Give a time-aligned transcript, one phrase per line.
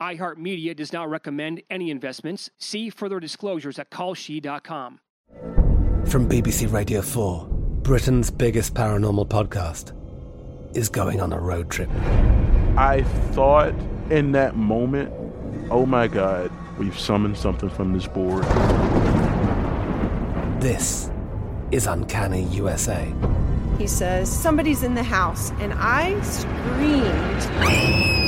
[0.00, 2.50] iHeartMedia does not recommend any investments.
[2.58, 5.00] See further disclosures at kalshi.com.
[6.06, 7.46] From BBC Radio 4,
[7.82, 9.94] Britain's biggest paranormal podcast
[10.76, 11.90] is going on a road trip.
[12.76, 13.02] I
[13.32, 13.74] thought
[14.10, 15.12] in that moment,
[15.70, 18.44] oh my God, we've summoned something from this board.
[20.60, 21.10] This
[21.70, 23.12] is Uncanny USA.
[23.78, 28.27] He says, Somebody's in the house, and I screamed.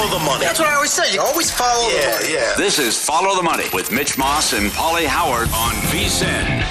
[0.00, 0.44] Follow the money.
[0.46, 1.12] That's what I always say.
[1.12, 2.32] You always follow the money.
[2.32, 2.54] yeah.
[2.56, 6.64] This is Follow the Money with Mitch Moss and Pauly Howard on VSIN.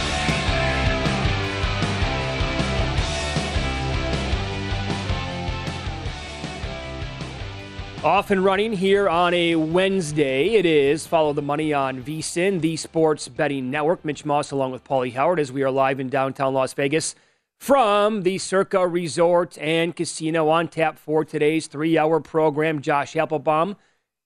[8.04, 10.56] Off and running here on a Wednesday.
[10.56, 14.04] It is Follow the Money on VSIN, the Sports Betting Network.
[14.04, 17.14] Mitch Moss along with Pauly Howard as we are live in downtown Las Vegas
[17.60, 22.82] from the Circa Resort and Casino on tap for today's three-hour program.
[22.82, 23.76] Josh Appelbaum,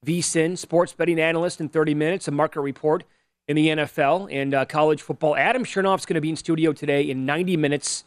[0.06, 3.02] VSIN sports betting analyst in 30 minutes, a market report
[3.48, 5.36] in the NFL and uh, college football.
[5.36, 8.04] Adam Chernoff's going to be in studio today in 90 minutes,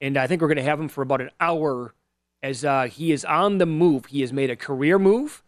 [0.00, 1.92] and I think we're going to have him for about an hour
[2.40, 4.06] as uh, he is on the move.
[4.06, 5.42] He has made a career move,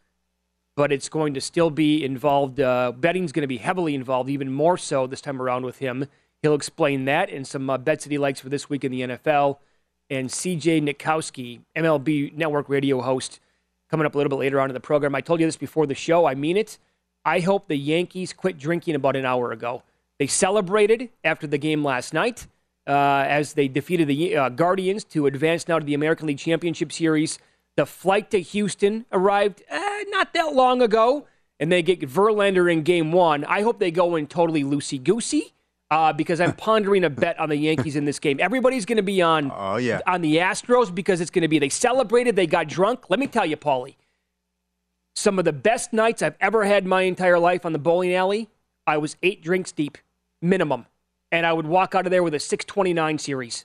[0.75, 2.59] but it's going to still be involved.
[2.59, 6.07] Uh, betting's going to be heavily involved, even more so this time around with him.
[6.45, 9.01] He'll explain that and some uh, bets that he likes for this week in the
[9.01, 9.57] NFL.
[10.11, 13.41] And CJ Nitkowski, MLB Network radio host,
[13.91, 15.15] coming up a little bit later on in the program.
[15.15, 16.27] I told you this before the show.
[16.27, 16.77] I mean it.
[17.25, 19.85] I hope the Yankees quit drinking about an hour ago.
[20.19, 22.47] They celebrated after the game last night
[22.87, 26.93] uh, as they defeated the uh, Guardians to advance now to the American League Championship
[26.93, 27.39] Series.
[27.79, 31.27] The flight to Houston arrived uh, not that long ago,
[31.59, 33.47] and they get Verlander in game one.
[33.47, 35.54] I hope they go in totally loosey goosey.
[35.95, 38.41] Uh, because I'm pondering a bet on the Yankees in this game.
[38.41, 40.01] Everybody's going to be on Oh, yeah.
[40.09, 43.09] on the Astros because it's going to be they celebrated, they got drunk.
[43.11, 43.95] Let me tell you, Pauly,
[45.15, 48.49] some of the best nights I've ever had my entire life on the bowling alley.
[48.89, 49.97] I was eight drinks deep,
[50.43, 50.87] minimum,
[51.31, 53.65] and I would walk out of there with a 629 series,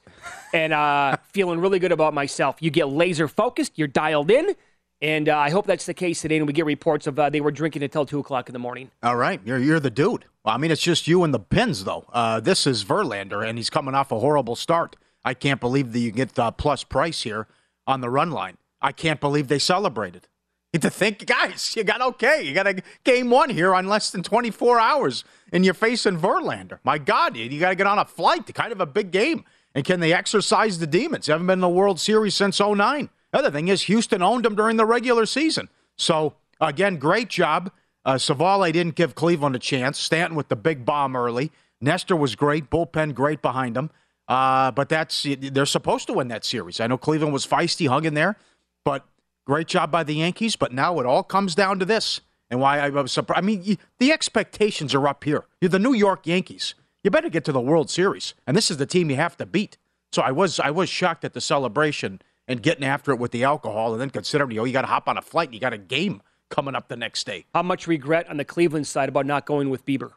[0.53, 2.57] and uh, feeling really good about myself.
[2.59, 4.55] You get laser focused, you're dialed in,
[5.01, 6.37] and uh, I hope that's the case today.
[6.37, 8.91] And we get reports of uh, they were drinking until two o'clock in the morning.
[9.01, 10.25] All right, you're you're the dude.
[10.43, 12.05] Well, I mean, it's just you and the pins, though.
[12.13, 14.95] Uh, this is Verlander, and he's coming off a horrible start.
[15.25, 17.47] I can't believe that you get the plus price here
[17.85, 18.57] on the run line.
[18.81, 20.27] I can't believe they celebrated.
[20.71, 22.41] You to think, guys, you got okay.
[22.41, 26.79] You got a game one here on less than 24 hours, and you're facing Verlander.
[26.83, 28.53] My God, you, got to get on a flight.
[28.53, 29.43] Kind of a big game.
[29.75, 31.25] And can they exercise the demons?
[31.25, 33.09] They haven't been in the World Series since 09.
[33.31, 35.69] The other thing is, Houston owned them during the regular season.
[35.95, 37.71] So, again, great job.
[38.09, 39.99] Uh, Civale didn't give Cleveland a chance.
[39.99, 41.51] Stanton with the big bomb early.
[41.79, 42.71] Nestor was great.
[42.71, 43.91] Bullpen great behind him.
[44.27, 46.79] Uh, but that's they're supposed to win that series.
[46.79, 48.35] I know Cleveland was feisty, hung in there,
[48.83, 49.05] but
[49.45, 50.55] great job by the Yankees.
[50.55, 53.43] But now it all comes down to this, and why I was surprised.
[53.43, 55.45] I mean, the expectations are up here.
[55.61, 56.73] You're the New York Yankees.
[57.03, 59.45] You better get to the World Series, and this is the team you have to
[59.45, 59.77] beat.
[60.11, 63.43] So I was I was shocked at the celebration and getting after it with the
[63.43, 65.73] alcohol, and then considering you know you got to hop on a flight, you got
[65.73, 67.45] a game coming up the next day.
[67.53, 70.11] How much regret on the Cleveland side about not going with Bieber?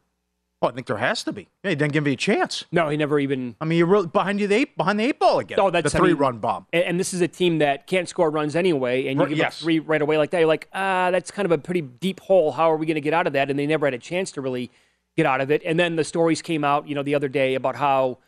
[0.62, 1.48] Oh, I think there has to be.
[1.64, 2.66] Yeah, he didn't give me a chance.
[2.70, 3.56] No, he never even.
[3.60, 5.58] I mean, you're really behind you the eight, behind the eight ball again.
[5.58, 6.66] Oh, that's the three I mean, run bomb.
[6.72, 9.54] And, and, this is a team that can't score runs anyway, and you give yes.
[9.54, 10.38] up three right away like that.
[10.38, 12.52] You're like, ah, that's kind of a pretty deep hole.
[12.52, 13.50] How are we going to get out of that?
[13.50, 14.70] And they never had a chance to really
[15.16, 15.62] get out of it.
[15.64, 18.18] And then the stories came out, you know, the other day about how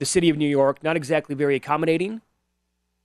[0.00, 2.22] the city of New York not exactly very accommodating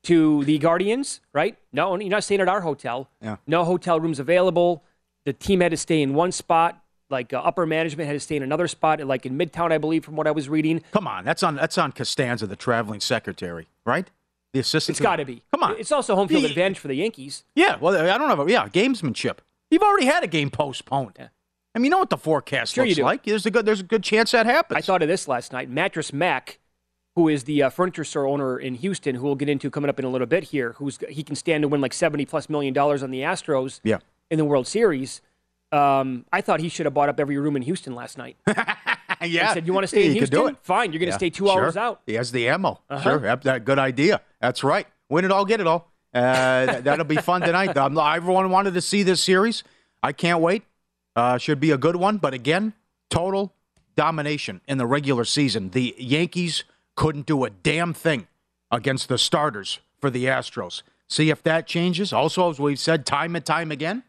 [0.04, 1.58] to the Guardians, right?
[1.74, 3.10] No, you're not staying at our hotel.
[3.22, 3.38] Yeah.
[3.46, 4.84] No hotel rooms available.
[5.26, 8.36] The team had to stay in one spot like uh, upper management had to stay
[8.36, 10.82] in another spot, like in Midtown, I believe, from what I was reading.
[10.92, 14.10] Come on, that's on that's on Costanza, the traveling secretary, right?
[14.54, 14.98] The assistant.
[14.98, 15.44] It's got to be.
[15.52, 17.44] Come on, it's also home field the, advantage for the Yankees.
[17.56, 18.48] Yeah, well, I don't know.
[18.48, 19.38] Yeah, gamesmanship.
[19.70, 21.16] You've already had a game postponed.
[21.20, 21.28] Yeah.
[21.76, 23.24] I mean, you know what the forecast sure looks like.
[23.24, 24.78] There's a good there's a good chance that happens.
[24.78, 25.70] I thought of this last night.
[25.70, 26.60] Mattress Mac,
[27.20, 30.00] who is the uh, furniture store owner in Houston, who we'll get into coming up
[30.00, 32.74] in a little bit here, who's he can stand to win like seventy plus million
[32.74, 33.80] dollars on the Astros.
[33.84, 34.00] Yeah.
[34.30, 35.22] In the World Series
[35.72, 38.38] um, I thought he should have bought up every room in Houston last night.
[38.48, 39.52] yeah.
[39.52, 40.58] I said, "You want to stay in Houston?
[40.64, 41.18] Fine, you're going to yeah.
[41.18, 41.64] stay two sure.
[41.64, 42.80] hours out." He has the ammo.
[42.90, 43.04] Uh-huh.
[43.04, 44.22] Sure, that good idea.
[44.42, 44.88] That's right.
[45.10, 45.92] Win it all, get it all.
[46.14, 47.78] Uh, that'll be fun tonight.
[47.78, 49.64] Um, everyone wanted to see this series.
[50.02, 50.64] I can't wait.
[51.16, 52.18] Uh, should be a good one.
[52.18, 52.74] But again,
[53.10, 53.54] total
[53.96, 55.70] domination in the regular season.
[55.70, 56.64] The Yankees
[57.00, 58.28] couldn't do a damn thing
[58.70, 60.82] against the starters for the Astros.
[61.08, 62.12] See if that changes.
[62.12, 64.04] Also, as we've said time and time again,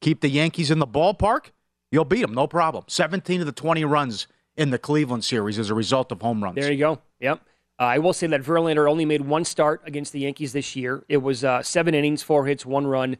[0.00, 1.46] keep the Yankees in the ballpark,
[1.90, 2.84] you'll beat them, no problem.
[2.86, 6.54] 17 of the 20 runs in the Cleveland series as a result of home runs.
[6.54, 7.00] There you go.
[7.18, 7.40] Yep.
[7.80, 11.04] Uh, I will say that Verlander only made one start against the Yankees this year.
[11.08, 13.16] It was uh, seven innings, four hits, one run,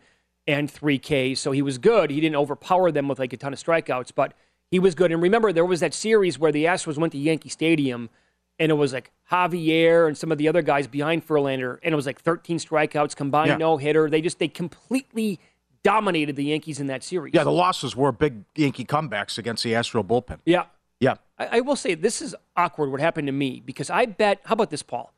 [0.47, 1.41] and three Ks.
[1.41, 2.11] So he was good.
[2.11, 4.35] He didn't overpower them with like a ton of strikeouts, but
[4.71, 5.11] he was good.
[5.11, 8.11] And remember, there was that series where the Astros went to Yankee Stadium,
[8.59, 11.97] and it was like Javier and some of the other guys behind Verlander, and it
[11.97, 13.57] was like 13 strikeouts combined, yeah.
[13.57, 14.11] no hitter.
[14.11, 15.39] They just they completely
[15.83, 17.35] dominated the Yankees in that series.
[17.35, 20.39] Yeah, the losses were big Yankee comebacks against the Astro bullpen.
[20.45, 20.65] Yeah.
[21.01, 21.15] Yeah.
[21.39, 24.55] I, I, will say this is awkward what happened to me because I bet, how
[24.55, 25.13] about this, Paul?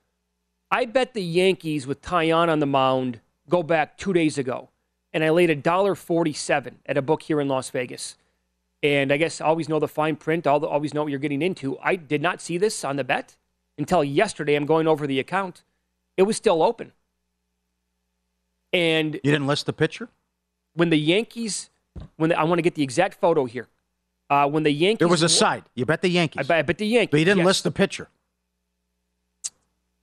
[0.70, 4.68] I bet the Yankees with Taillon on the mound go back two days ago,
[5.12, 8.16] and I laid a dollar forty-seven at a book here in Las Vegas.
[8.82, 11.78] And I guess always know the fine print, always know what you're getting into.
[11.82, 13.36] I did not see this on the bet
[13.76, 14.54] until yesterday.
[14.54, 15.64] I'm going over the account.
[16.16, 16.92] It was still open.
[18.72, 20.08] And you didn't list the pitcher?
[20.74, 21.70] when the Yankees,
[22.16, 23.68] when the, I want to get the exact photo here.
[24.28, 25.64] Uh, when the Yankees, there was a side.
[25.74, 26.48] You bet the Yankees.
[26.48, 27.10] I, I bet the Yankees.
[27.10, 27.46] But you didn't yes.
[27.46, 28.08] list the pitcher.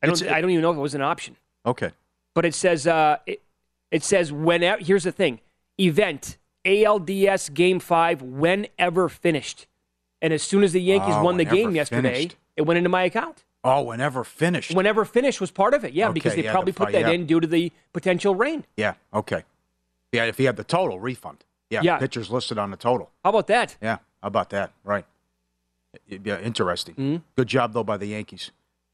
[0.04, 0.22] I don't.
[0.24, 1.38] I don't even know if it was an option.
[1.66, 1.92] Okay.
[2.34, 2.86] But it says.
[2.88, 3.42] Uh, it,
[3.90, 4.84] it says whenever.
[4.84, 5.40] Here's the thing.
[5.80, 6.38] Event
[6.68, 9.68] ALDS Game Five whenever finished,
[10.22, 12.36] and as soon as the Yankees oh, won the game yesterday, finished.
[12.56, 13.44] it went into my account.
[13.64, 14.76] Oh, whenever finished.
[14.76, 15.94] Whenever finished was part of it.
[15.94, 17.12] Yeah, okay, because they yeah, probably the, put that yeah.
[17.12, 18.66] in due to the potential rain.
[18.78, 18.94] Yeah.
[19.14, 19.44] Okay.
[20.12, 21.44] Yeah, if you have the total refund.
[21.70, 21.98] Yeah, yeah.
[21.98, 23.12] pitchers listed on the total.
[23.24, 23.76] How about that?
[23.82, 24.72] Yeah, how about that?
[24.84, 25.06] Right.
[26.08, 26.96] Yeah, interesting.
[26.96, 27.18] Mm-hmm.
[27.36, 28.52] Good job though by the Yankees,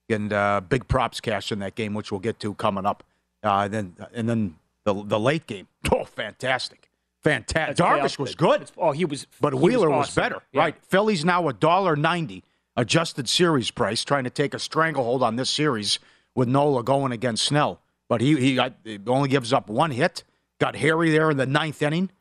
[0.09, 3.03] and uh, big props cash in that game, which we'll get to coming up.
[3.43, 4.55] Uh, and then and then
[4.85, 5.67] the the late game.
[5.91, 6.89] Oh, fantastic,
[7.23, 7.77] fantastic.
[7.77, 8.71] Darvish was good.
[8.77, 9.27] Oh, he was.
[9.41, 10.41] But he Wheeler was, was, better.
[10.51, 10.61] Yeah.
[10.61, 10.75] Right.
[10.85, 12.43] Phillies now a dollar ninety
[12.75, 15.99] adjusted series price, trying to take a stranglehold on this series
[16.35, 17.79] with Nola going against Snell.
[18.09, 18.73] But he he got,
[19.07, 20.23] only gives up one hit.
[20.59, 22.11] Got Harry there in the ninth inning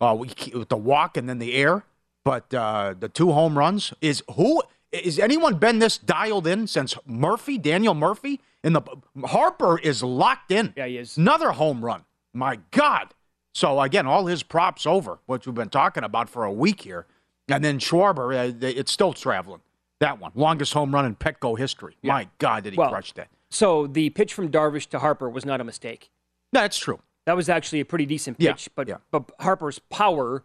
[0.00, 1.84] uh, with the walk and then the air.
[2.24, 6.96] But uh, the two home runs is who is anyone been this dialed in since
[7.06, 8.40] Murphy, Daniel Murphy?
[8.64, 8.82] In the
[9.24, 10.72] Harper is locked in.
[10.76, 11.16] Yeah, he is.
[11.16, 12.04] Another home run.
[12.32, 13.12] My God.
[13.54, 17.06] So again, all his props over, which we've been talking about for a week here.
[17.48, 19.60] And then Schwarber, uh, it's still traveling.
[20.00, 21.96] That one, longest home run in Petco history.
[22.02, 22.12] Yeah.
[22.12, 23.28] My God, did he well, crush that?
[23.50, 26.10] So the pitch from Darvish to Harper was not a mistake.
[26.52, 27.00] That's true.
[27.26, 28.96] That was actually a pretty decent Yeah, pitch, but yeah.
[29.10, 30.42] but Harper's power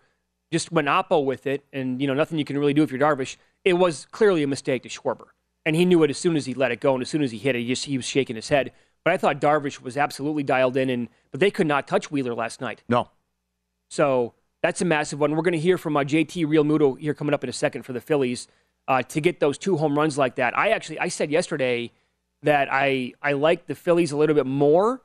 [0.51, 2.99] just went oppo with it, and you know nothing you can really do if you're
[2.99, 3.37] Darvish.
[3.65, 5.27] It was clearly a mistake to Schwarber,
[5.65, 7.31] and he knew it as soon as he let it go, and as soon as
[7.31, 8.71] he hit it, he just he was shaking his head.
[9.07, 12.35] But I thought Darvish was absolutely dialed in, and but they could not touch Wheeler
[12.35, 12.83] last night.
[12.89, 13.07] No.
[13.89, 15.33] So that's a massive one.
[15.33, 17.93] We're going to hear from uh, JT Realmuto here coming up in a second for
[17.93, 18.49] the Phillies
[18.85, 20.57] uh, to get those two home runs like that.
[20.57, 21.93] I actually I said yesterday
[22.43, 25.01] that I I like the Phillies a little bit more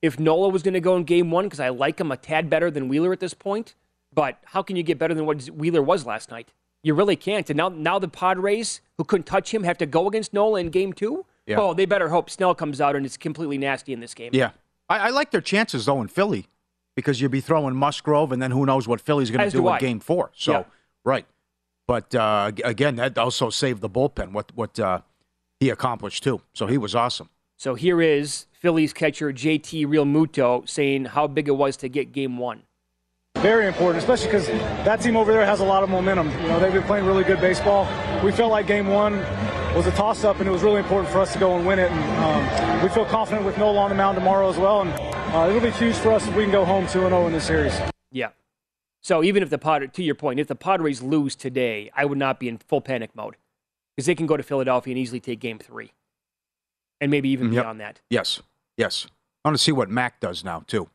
[0.00, 2.48] if Nola was going to go in game one because I like him a tad
[2.48, 3.74] better than Wheeler at this point.
[4.14, 6.52] But how can you get better than what Wheeler was last night?
[6.84, 7.50] You really can't.
[7.50, 10.70] And now, now the Padres, who couldn't touch him, have to go against Nola in
[10.70, 11.26] game two?
[11.50, 11.60] Yeah.
[11.60, 14.30] Oh, they better hope Snell comes out and it's completely nasty in this game.
[14.32, 14.50] Yeah.
[14.88, 16.46] I, I like their chances, though, in Philly
[16.94, 19.68] because you'd be throwing Musgrove, and then who knows what Philly's going to do do
[19.68, 20.30] in game four.
[20.34, 20.64] So, Yeah.
[21.04, 21.26] right.
[21.86, 25.00] But uh, again, that also saved the bullpen, what, what uh,
[25.58, 26.40] he accomplished, too.
[26.52, 27.28] So he was awesome.
[27.56, 32.38] So here is Phillies catcher JT Realmuto saying how big it was to get game
[32.38, 32.62] one.
[33.36, 34.46] Very important, especially because
[34.84, 36.30] that team over there has a lot of momentum.
[36.42, 37.88] You know, they've been playing really good baseball.
[38.22, 39.14] We felt like game one
[39.74, 41.90] was a toss-up, and it was really important for us to go and win it.
[41.90, 44.82] And um, we feel confident with Nola on the mound tomorrow as well.
[44.82, 44.90] And
[45.34, 47.78] uh, it'll be huge for us if we can go home 2-0 in this series.
[48.10, 48.30] Yeah.
[49.02, 52.18] So even if the Padres, to your point, if the Padres lose today, I would
[52.18, 53.36] not be in full panic mode
[53.96, 55.92] because they can go to Philadelphia and easily take game three
[57.00, 57.62] and maybe even Yep.
[57.64, 58.00] beyond that.
[58.10, 58.42] Yes,
[58.76, 59.06] yes.
[59.44, 60.90] I want to see what Mac does now, too.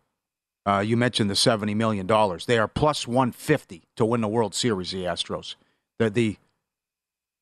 [0.68, 2.06] Uh, you mentioned the $70 million.
[2.46, 5.56] They are plus 150 to win the World Series, the Astros.
[5.98, 6.38] The, the,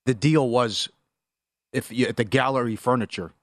[0.06, 0.90] the deal was
[1.74, 3.34] if you, at the gallery furniture,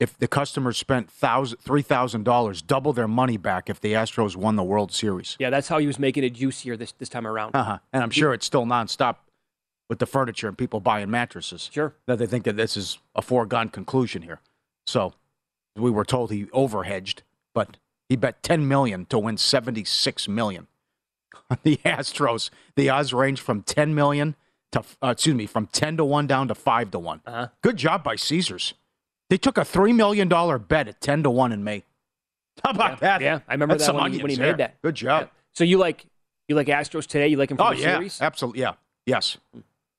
[0.00, 4.62] if the customers spent thousand, $3,000, double their money back if the Astros won the
[4.62, 5.36] World Series.
[5.40, 7.56] Yeah, that's how he was making it juicier this, this time around.
[7.56, 7.78] Uh-huh.
[7.92, 9.16] And I'm sure it's still nonstop
[9.88, 11.68] with the furniture and people buying mattresses.
[11.72, 11.94] Sure.
[12.06, 14.40] That they think that this is a foregone conclusion here.
[14.86, 15.14] So
[15.76, 20.68] we were told he overhedged, but he bet 10 million to win seventy six million
[21.50, 24.36] on the Astros, the odds range from 10 million
[24.72, 27.48] to uh, excuse me, from 10 to 1 down to 5 to one Uh-huh.
[27.62, 28.74] Good job by Caesars.
[29.30, 31.84] They took a 3 million dollar bet at 10 to 1 in May.
[32.64, 33.20] How about Yeah, that?
[33.20, 34.80] yeah, I remember That's that when he- when he made that.
[34.82, 35.22] Good job.
[35.24, 35.28] Yeah.
[35.54, 36.06] So you like
[36.48, 37.28] you like Astros today?
[37.28, 38.20] You like them for Oh the yeah, series?
[38.22, 38.62] absolutely.
[38.62, 38.72] Yeah,
[39.06, 39.36] yes.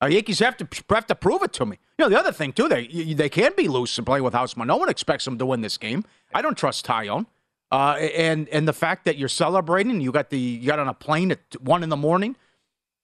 [0.01, 1.77] Uh, Yankees have to have to prove it to me.
[1.97, 4.67] You know the other thing too, they they can be loose and play with Houseman.
[4.67, 6.03] No one expects them to win this game.
[6.33, 7.25] I don't trust Taillon.
[7.71, 10.93] Uh, and and the fact that you're celebrating, you got the you got on a
[10.93, 12.35] plane at one in the morning,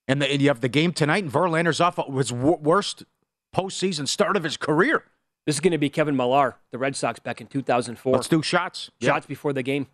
[0.08, 3.04] and, the, and you have the game tonight, and Verlander's off his worst
[3.54, 5.04] postseason start of his career.
[5.46, 8.12] This is going to be Kevin Millar, the Red Sox back in 2004.
[8.12, 8.90] Let's do shots.
[8.98, 9.10] Yeah.
[9.10, 9.86] shots before the game.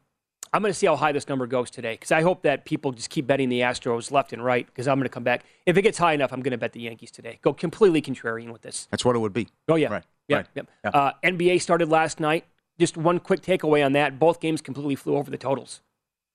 [0.55, 2.93] I'm going to see how high this number goes today because I hope that people
[2.93, 5.45] just keep betting the Astros left and right because I'm going to come back.
[5.65, 7.39] If it gets high enough, I'm going to bet the Yankees today.
[7.43, 8.87] Go completely contrarian with this.
[8.91, 9.49] That's what it would be.
[9.69, 9.91] Oh, yeah.
[9.91, 10.05] Right.
[10.29, 10.37] Yeah.
[10.39, 10.47] right.
[10.55, 10.63] yeah.
[10.85, 10.91] Yeah.
[10.91, 12.45] Uh, NBA started last night.
[12.79, 14.19] Just one quick takeaway on that.
[14.19, 15.81] Both games completely flew over the totals.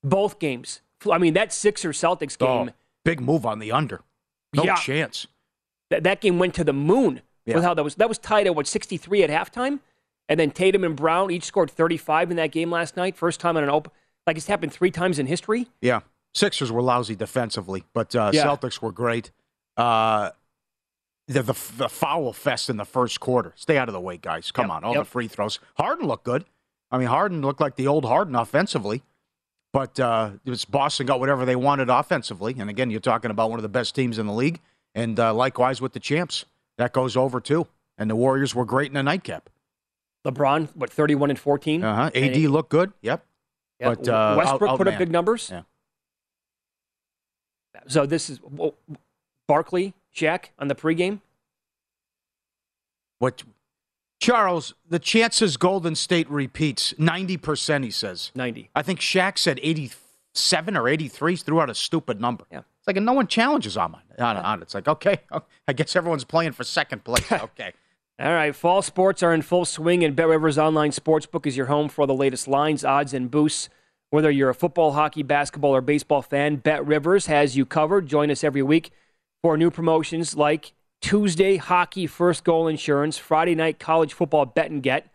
[0.04, 0.82] Both games.
[1.12, 2.74] I mean, that Sixers Celtics game, Oh,
[3.08, 4.02] big move on the under.
[4.54, 4.76] No Yeah.
[4.76, 5.28] chance.
[5.90, 7.56] that, that game went to the moon Yeah.
[7.56, 7.96] with how that was.
[7.96, 9.80] That was tied at what, 63 at halftime?
[10.28, 13.16] And then Tatum and Brown each scored 35 in that game last night.
[13.16, 13.94] First time on an open.
[14.26, 15.68] Like it's happened three times in history.
[15.82, 16.02] Yeah.
[16.34, 18.44] Sixers were lousy defensively, but uh, Yeah.
[18.46, 19.32] Celtics were great.
[19.78, 20.32] Uh,
[21.30, 23.54] the, the the foul fest in the first quarter.
[23.56, 24.52] Stay out of the way, guys.
[24.52, 25.02] Come Yep, on, all yep.
[25.04, 25.60] the free throws.
[25.76, 26.44] Harden looked good.
[26.92, 29.04] I mean, Harden looked like the old Harden offensively,
[29.74, 32.56] but uh, it was Boston got whatever they wanted offensively.
[32.58, 34.60] And again, you're talking about one of the best teams in the league,
[34.96, 36.46] and uh, likewise with the champs,
[36.78, 37.68] that goes over too.
[37.98, 39.50] And the Warriors were great in the nightcap.
[40.26, 41.84] LeBron, what, 31 and 14?
[41.84, 42.02] Uh huh.
[42.14, 42.92] AD it- looked good.
[43.02, 43.26] Yep.
[43.80, 44.98] yeah, but, uh, Westbrook out- put up outman.
[45.00, 45.50] big numbers.
[45.52, 45.62] Yeah.
[47.88, 48.74] So this is well,
[49.48, 51.22] Barkley, Shaq on the pregame.
[53.20, 53.44] What
[54.20, 58.32] Charles, the chances Golden State repeats, 90%, he says.
[58.36, 58.70] 90.
[58.76, 61.34] I think Shaq said 87 or 83.
[61.34, 62.46] He threw out a stupid number.
[62.52, 62.60] Yeah.
[62.60, 64.22] It's like, and no one challenges on, it.
[64.22, 64.64] on, on it.
[64.64, 67.26] It's like, okay, oh, I guess everyone's playing for second place.
[67.32, 67.74] Okay.
[68.20, 71.68] All right, fall sports are in full swing, and Bet Rivers Online Sportsbook is your
[71.68, 73.70] home for all the latest lines, odds, and boosts.
[74.10, 78.08] Whether you're a football, hockey, basketball, or baseball fan, Bet Rivers has you covered.
[78.08, 78.90] Join us every week
[79.44, 84.82] for new promotions like Tuesday hockey first goal insurance, Friday night college football bet and
[84.84, 85.12] get,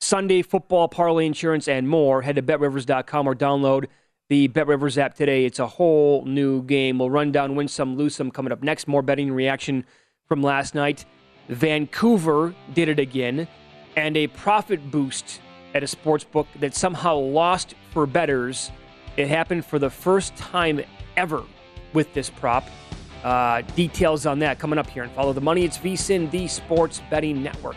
[0.00, 2.22] Sunday football parlay insurance, and more.
[2.22, 3.86] Head to betrivers.com or download
[4.28, 5.44] the BetRivers app today.
[5.44, 6.98] It's a whole new game.
[6.98, 8.88] We'll run down, win some, lose some coming up next.
[8.88, 9.84] More betting reaction
[10.26, 11.04] from last night.
[11.48, 13.48] Vancouver did it again,
[13.96, 15.40] and a profit boost
[15.74, 18.70] at a sports book that somehow lost for betters.
[19.16, 20.80] It happened for the first time
[21.16, 21.42] ever
[21.92, 22.64] with this prop.
[23.24, 25.64] Uh, details on that coming up here and follow the money.
[25.64, 27.76] It's VSIN, the Sports Betting Network.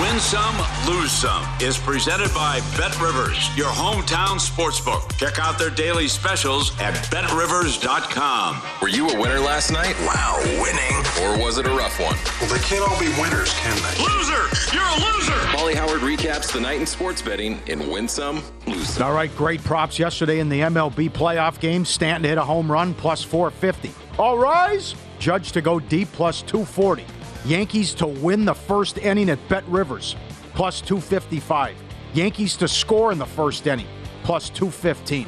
[0.00, 0.56] Win Some,
[0.86, 5.16] Lose Some is presented by Bet Rivers, your hometown sportsbook.
[5.18, 8.62] Check out their daily specials at betrivers.com.
[8.80, 9.96] Were you a winner last night?
[10.02, 10.96] Wow, winning.
[11.22, 12.14] Or was it a rough one?
[12.40, 14.04] Well, they can't all be winners, can they?
[14.04, 14.46] Loser!
[14.72, 15.32] You're a loser!
[15.56, 19.02] Pauly Howard recaps the night in sports betting in Win Some, Lose Some.
[19.02, 21.84] All right, great props yesterday in the MLB playoff game.
[21.84, 23.92] Stanton hit a home run plus 450.
[24.16, 24.94] All rise.
[25.18, 27.04] Judge to go deep plus 240.
[27.48, 30.16] Yankees to win the first inning at Bet Rivers,
[30.52, 31.74] plus 255.
[32.12, 33.86] Yankees to score in the first inning,
[34.22, 35.26] plus 215.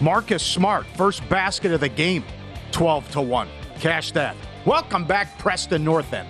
[0.00, 2.24] Marcus Smart, first basket of the game,
[2.72, 3.48] 12 to 1.
[3.78, 4.34] Cash that.
[4.66, 6.28] Welcome back, Preston North End.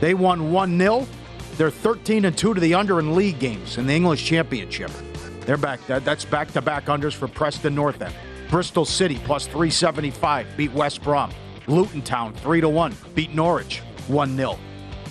[0.00, 1.08] They won 1 0.
[1.56, 4.92] They're 13 and 2 to the under in league games in the English Championship.
[5.40, 5.80] They're back.
[5.88, 8.14] That's back to back unders for Preston North End.
[8.48, 11.32] Bristol City plus 375 beat West Brom.
[11.66, 13.82] Luton Town 3 to 1 beat Norwich.
[14.08, 14.58] 1 0.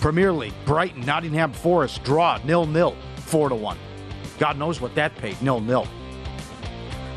[0.00, 3.76] Premier League, Brighton, Nottingham Forest, draw, nil nil, 4 to 1.
[4.38, 5.86] God knows what that paid, nil nil.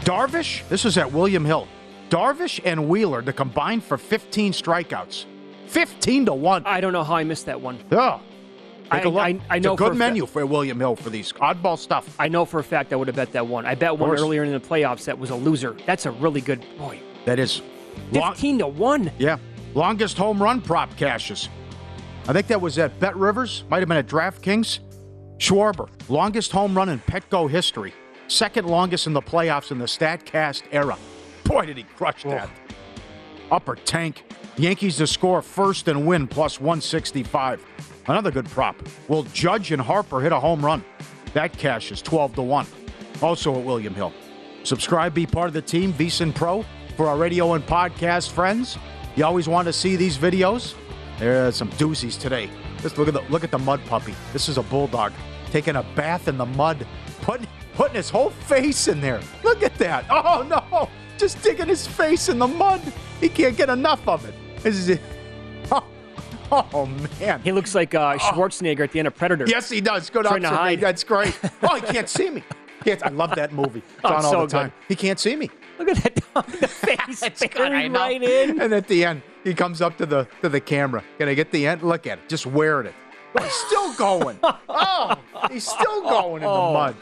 [0.02, 1.68] Darvish, this is at William Hill.
[2.10, 5.26] Darvish and Wheeler to combine for 15 strikeouts.
[5.68, 6.66] 15 to 1.
[6.66, 7.78] I don't know how I missed that one.
[7.92, 8.20] Yeah.
[8.92, 9.24] Take I, a look.
[9.24, 12.14] I, I know it's a good menu for William Hill for these oddball stuff.
[12.20, 13.66] I know for a fact I would have bet that one.
[13.66, 15.78] I bet one earlier in the playoffs that was a loser.
[15.86, 17.00] That's a really good boy.
[17.26, 17.62] That is
[18.12, 19.12] 15 to 1.
[19.18, 19.38] Yeah.
[19.74, 21.48] Longest home run prop cashes.
[22.28, 24.80] I think that was at Bet Rivers, might have been at DraftKings.
[25.38, 27.94] Schwarber, longest home run in Petco history.
[28.28, 30.98] Second longest in the playoffs in the StatCast era.
[31.44, 32.50] Boy, did he crush that.
[33.50, 34.24] Upper tank.
[34.58, 37.66] Yankees to score first and win plus 165.
[38.08, 38.76] Another good prop.
[39.08, 40.86] Will Judge and Harper hit a home run?
[41.34, 42.68] That cash is 12 to 1.
[43.22, 44.14] Also at William Hill.
[44.64, 46.64] Subscribe, be part of the team, VSIN Pro,
[46.96, 48.78] for our radio and podcast friends.
[49.16, 50.76] You always want to see these videos.
[51.22, 52.50] There are some doozies today.
[52.82, 54.16] Just look at the look at the mud puppy.
[54.34, 55.14] This is a bulldog
[55.52, 56.88] taking a bath in the mud,
[57.22, 59.22] putting putting his whole face in there.
[59.44, 60.06] Look at that.
[60.10, 60.90] Oh no!
[61.20, 62.82] Just digging his face in the mud.
[63.20, 64.34] He can't get enough of it.
[64.64, 65.02] This is it.
[65.72, 65.86] Oh,
[66.52, 66.86] oh
[67.20, 67.40] man.
[67.44, 69.46] He looks like uh, Schwarzenegger at the end of Predator.
[69.48, 70.10] Yes, he does.
[70.10, 70.82] Good Trying to hide.
[70.82, 71.40] That's great.
[71.62, 72.44] Oh, he can't see me.
[72.84, 73.84] Can't, I love that movie.
[73.88, 74.68] It's Oh, on all so the time.
[74.70, 74.74] good.
[74.88, 75.52] He can't see me.
[75.78, 76.48] Look at that dog.
[76.48, 78.60] The face I buried right in.
[78.60, 81.04] And at the end, he comes up to the to the camera.
[81.18, 81.82] Can I get the end?
[81.84, 82.30] Look at it.
[82.30, 82.94] Just wearing it.
[83.34, 84.38] But he's still going.
[84.94, 85.16] Oh,
[85.52, 86.74] he's still going in the Oh.
[86.74, 86.96] mud.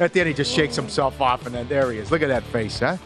[0.00, 2.10] At the end, he just shakes himself off, and then there he is.
[2.10, 2.96] Look at that face, huh?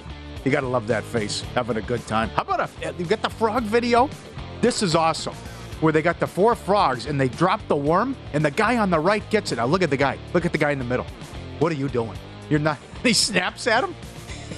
[0.45, 1.41] You got to love that face.
[1.55, 2.29] Having a good time.
[2.31, 2.89] How about a?
[2.89, 4.09] Uh, you got the frog video?
[4.61, 5.35] This is awesome.
[5.81, 8.91] Where they got the four frogs and they drop the worm, and the guy on
[8.91, 9.57] the right gets it.
[9.57, 10.19] Now look at the guy.
[10.35, 11.07] Look at the guy in the middle.
[11.59, 12.17] What are you doing?
[12.49, 12.79] You're not.
[13.03, 13.95] He snaps at him.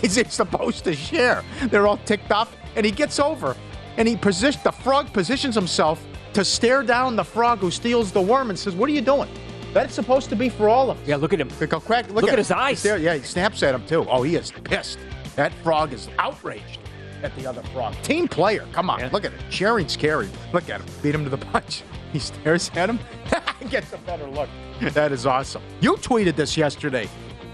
[0.03, 1.43] Is He's supposed to share.
[1.67, 3.55] They're all ticked off, and he gets over,
[4.01, 8.21] and he position the frog positions himself to stare down the frog who steals the
[8.21, 9.29] worm and says, "What are you doing?
[9.75, 11.51] That's supposed to be for all of us." Yeah, look at him.
[11.61, 12.39] Look, look, Look at him.
[12.39, 12.83] his eyes.
[12.83, 12.97] There.
[12.97, 14.07] Yeah, he snaps at him too.
[14.09, 14.99] Oh, he is pissed.
[15.37, 16.79] That frog is outraged
[17.23, 17.95] at the other frog.
[18.03, 18.67] Team player.
[18.73, 19.41] Come on, look at it.
[19.51, 20.31] Sharing scary.
[20.55, 20.87] Look at him.
[21.03, 21.83] Beat him to the punch.
[22.13, 22.99] He stares at him.
[23.71, 24.49] Gets a better look.
[24.81, 25.63] That is awesome.
[25.81, 27.09] You tweeted this yesterday.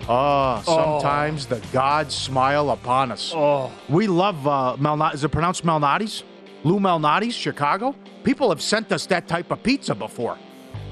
[0.08, 3.32] Oh, sometimes the gods smile upon us.
[3.34, 3.70] Oh.
[3.90, 5.12] We love uh, Malnati.
[5.14, 6.22] Is it pronounced Malnati's?
[6.66, 7.94] Lou Malnati's, Chicago?
[8.24, 10.36] People have sent us that type of pizza before.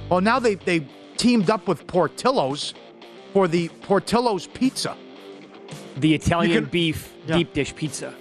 [0.09, 2.75] Well, now they they teamed up with Portillo's
[3.33, 4.97] for the Portillo's pizza.
[5.97, 7.39] The Italian can- beef Yeah.
[7.39, 8.15] deep dish pizza.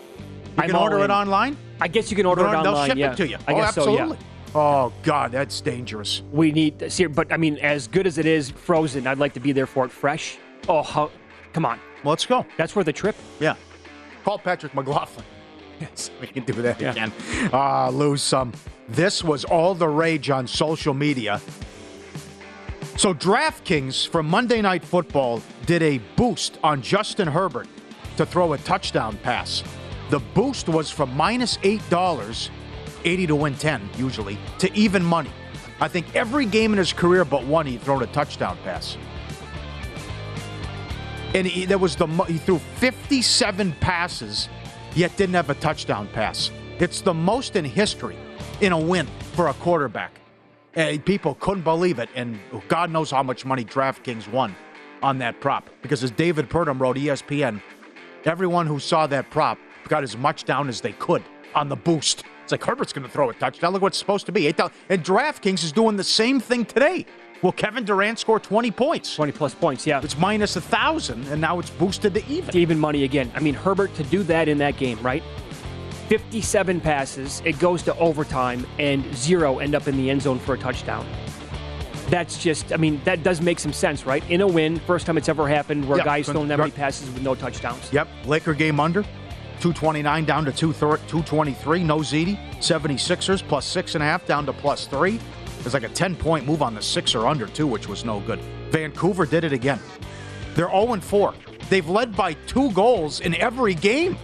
[0.57, 1.55] You can order it online.
[1.79, 2.63] I guess you can order it online.
[2.63, 3.11] They'll ship yeah.
[3.11, 3.37] it to you.
[3.47, 4.17] I oh, guess absolutely.
[4.17, 4.23] so.
[4.23, 4.59] Yeah.
[4.59, 6.23] Oh God, that's dangerous.
[6.31, 9.39] We need, see, but I mean, as good as it is frozen, I'd like to
[9.39, 10.37] be there for it fresh.
[10.67, 11.11] Oh, how,
[11.53, 11.79] come on.
[12.03, 12.45] Let's go.
[12.57, 13.15] That's worth the trip.
[13.39, 13.55] Yeah.
[14.23, 15.25] Call Patrick McLaughlin.
[15.89, 17.11] Yes, we can do that again.
[17.51, 18.53] Ah, lose some.
[18.87, 21.41] This was all the rage on social media.
[22.95, 27.67] So DraftKings from Monday Night Football did a boost on Justin Herbert
[28.17, 29.63] to throw a touchdown pass.
[30.09, 32.49] The boost was from minus eight dollars,
[33.03, 35.31] eighty to win ten usually, to even money.
[35.81, 38.95] I think every game in his career but one he thrown a touchdown pass.
[41.33, 44.49] And he, that was the he threw 57 passes,
[44.95, 46.51] yet didn't have a touchdown pass.
[46.79, 48.17] It's the most in history
[48.61, 50.19] in a win for a quarterback.
[50.75, 54.55] And people couldn't believe it, and God knows how much money DraftKings won
[55.03, 55.69] on that prop.
[55.81, 57.61] Because as David Purdom wrote, ESPN,
[58.25, 61.21] everyone who saw that prop got as much down as they could
[61.53, 62.23] on the boost.
[62.41, 63.73] It's like Herbert's going to throw a touchdown.
[63.73, 64.47] Look what it's supposed to be.
[64.47, 64.55] And
[65.03, 67.05] DraftKings is doing the same thing today.
[67.43, 69.13] Will Kevin Durant score 20 points?
[69.15, 69.99] 20 plus points, yeah.
[70.01, 72.53] It's minus a thousand, and now it's boosted to even.
[72.53, 73.29] To even money again.
[73.35, 75.21] I mean, Herbert to do that in that game, right?
[76.07, 80.55] 57 passes, it goes to overtime, and zero end up in the end zone for
[80.55, 81.05] a touchdown.
[82.07, 84.23] That's just, I mean, that does make some sense, right?
[84.29, 87.11] In a win, first time it's ever happened where a guy's thrown that many passes
[87.11, 87.91] with no touchdowns.
[87.91, 89.03] Yep, Laker game under.
[89.59, 91.83] 229 down to 223.
[91.83, 92.37] No ZD.
[92.59, 95.19] 76ers plus six and a half down to plus three.
[95.63, 98.39] There's like a 10 point move on the Sixer under, too, which was no good.
[98.69, 99.79] Vancouver did it again.
[100.55, 101.33] They're 0 4.
[101.69, 104.17] They've led by two goals in every game.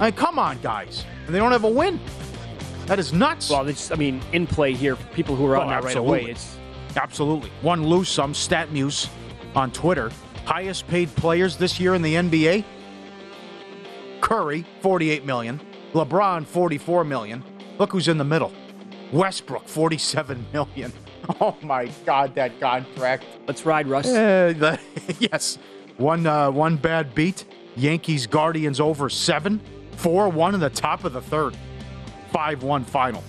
[0.00, 1.04] I mean, come on, guys.
[1.26, 2.00] And they don't have a win.
[2.86, 3.50] That is nuts.
[3.50, 5.96] Well, it's, I mean, in play here for people who are on Oh, that right
[5.96, 6.24] away.
[6.24, 6.58] It's
[6.96, 7.50] Absolutely.
[7.62, 8.32] One lose some.
[8.32, 9.08] StatMuse
[9.54, 10.10] on Twitter.
[10.44, 12.64] Highest paid players this year in the NBA.
[14.20, 15.60] Curry, 48 million.
[15.92, 17.44] LeBron, 44 million.
[17.78, 18.52] Look who's in the middle.
[19.12, 20.92] Westbrook, 47 million.
[21.42, 23.24] Oh my God, that contract.
[23.46, 24.06] let's ride, Russ.
[24.06, 24.80] Eh, the-
[25.18, 25.58] yes.
[25.98, 27.44] One uh, one bad beat.
[27.76, 29.60] Yankees Guardians over seven.
[29.96, 31.54] 4 1 in the top of the third.
[32.32, 33.22] 5 1 final.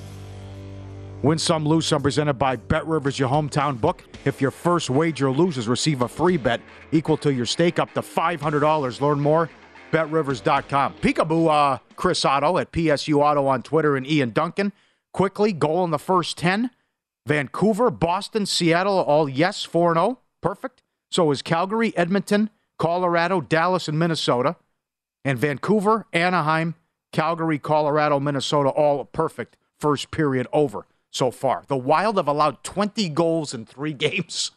[1.24, 4.04] Win some, lose some, presented by Bet Rivers, your hometown book.
[4.24, 6.62] If your first wager loses, receive a free bet
[6.94, 9.02] equal to your stake up to $500.
[9.02, 9.50] Learn more,
[9.92, 10.94] betrivers.com.
[11.02, 14.72] Peekaboo, uh, Chris Otto at PSU Auto on Twitter and Ian Duncan.
[15.14, 16.72] Quickly, goal in the first 10.
[17.26, 20.20] Vancouver, Boston, Seattle, all yes, 4 0.
[20.42, 20.82] Perfect.
[21.12, 24.56] So is Calgary, Edmonton, Colorado, Dallas, and Minnesota.
[25.26, 26.76] And Vancouver, Anaheim,
[27.12, 29.58] Calgary, Colorado, Minnesota, all perfect.
[29.80, 31.64] First period over so far.
[31.68, 34.52] The Wild have allowed 20 goals in three games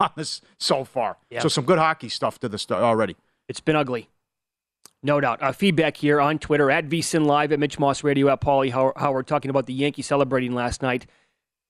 [0.00, 1.16] on this so far.
[1.30, 1.40] Yeah.
[1.40, 3.16] So some good hockey stuff to this uh, already.
[3.48, 4.08] It's been ugly.
[5.04, 5.42] No doubt.
[5.42, 9.26] Uh, feedback here on Twitter at VSIN Live at Mitch Moss Radio at Pauly Howard
[9.26, 11.06] talking about the Yankees celebrating last night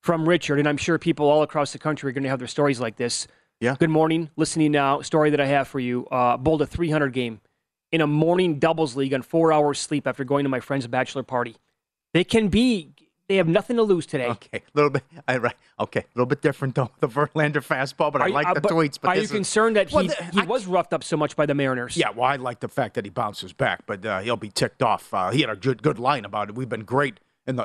[0.05, 0.61] from Richard.
[0.61, 2.95] And I'm sure people all across the country are going to have their stories like
[2.95, 3.27] this.
[3.59, 3.75] Yeah.
[3.77, 4.31] Good morning.
[4.37, 5.01] Listening now.
[5.01, 6.07] Story that I have for you.
[6.13, 7.41] Uh, bowled a 300 game
[7.91, 11.25] in a morning doubles league on four hours sleep after going to my friend's bachelor
[11.25, 11.57] party.
[12.13, 12.94] They can be.
[13.29, 14.27] They have nothing to lose today.
[14.29, 15.03] Okay, a little bit.
[15.27, 15.57] I, right.
[15.81, 16.91] Okay, a little bit different though.
[17.01, 18.99] The Verlander fastball, but I Are you- like uh, the but tweets.
[19.01, 21.35] But are you is- concerned that Well, he, the- he was roughed up so much
[21.35, 21.97] by the Mariners?
[21.97, 24.83] Yeah, well, I like the fact that he bounces back, but uh, he'll be ticked
[24.83, 25.13] off.
[25.15, 26.55] Uh, he had a good good line about it.
[26.55, 27.57] We've been great, and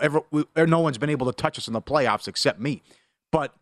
[0.55, 2.81] no one's been able to touch us in the playoffs except me.
[3.31, 3.53] But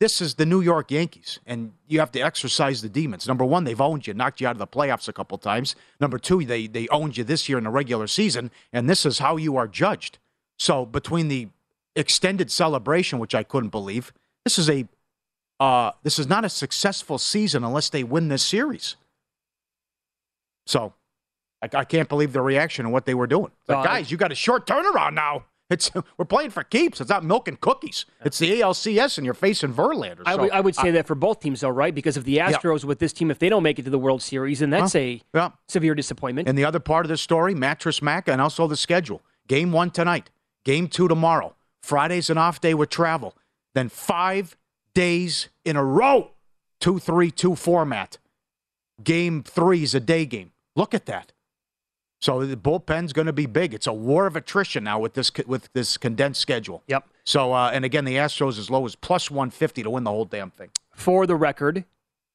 [0.00, 3.26] this is the New York Yankees, and you have to exercise the demons.
[3.26, 5.74] Number one, they've owned you, knocked you out of the playoffs a couple times.
[5.98, 9.18] Number two, they they owned you this year in the regular season, and this is
[9.20, 10.18] how you are judged.
[10.58, 11.48] So between the
[11.96, 14.12] extended celebration, which I couldn't believe,
[14.44, 14.86] this is a
[15.60, 18.94] uh, this is not a successful season unless they win this series.
[20.66, 20.92] So
[21.62, 23.50] I, I can't believe the reaction and what they were doing.
[23.66, 25.44] Like, Uh, guys, you got a short turnaround now.
[25.70, 27.00] It's we're playing for keeps.
[27.00, 28.06] It's not milk and cookies.
[28.24, 30.22] It's the ALCS, and you're facing Verlander.
[30.26, 31.94] I So would- would say that for both teams, though, right?
[31.94, 34.22] Because if the Astros with this team, if they don't make it to the World
[34.22, 34.98] Series, then that's Huh?
[35.00, 35.50] a Yeah.
[35.68, 36.48] severe disappointment.
[36.48, 39.22] And the other part of the story, Mattress Mac, and also the schedule.
[39.48, 40.30] Game one tonight,
[40.68, 41.54] game two tomorrow.
[41.82, 43.34] Friday's an off day with travel.
[43.72, 44.54] Then five
[44.92, 46.32] days in a row,
[46.80, 48.18] 2 3 2 format.
[49.02, 50.52] Game three is a day game.
[50.76, 51.32] Look at that.
[52.20, 53.72] So the bullpen's going to be big.
[53.72, 56.82] It's a war of attrition now with this with this condensed schedule.
[56.86, 57.08] Yep.
[57.24, 60.26] So uh, and again, the Astros as low as plus 150 to win the whole
[60.26, 60.68] damn thing.
[60.94, 61.86] For the record,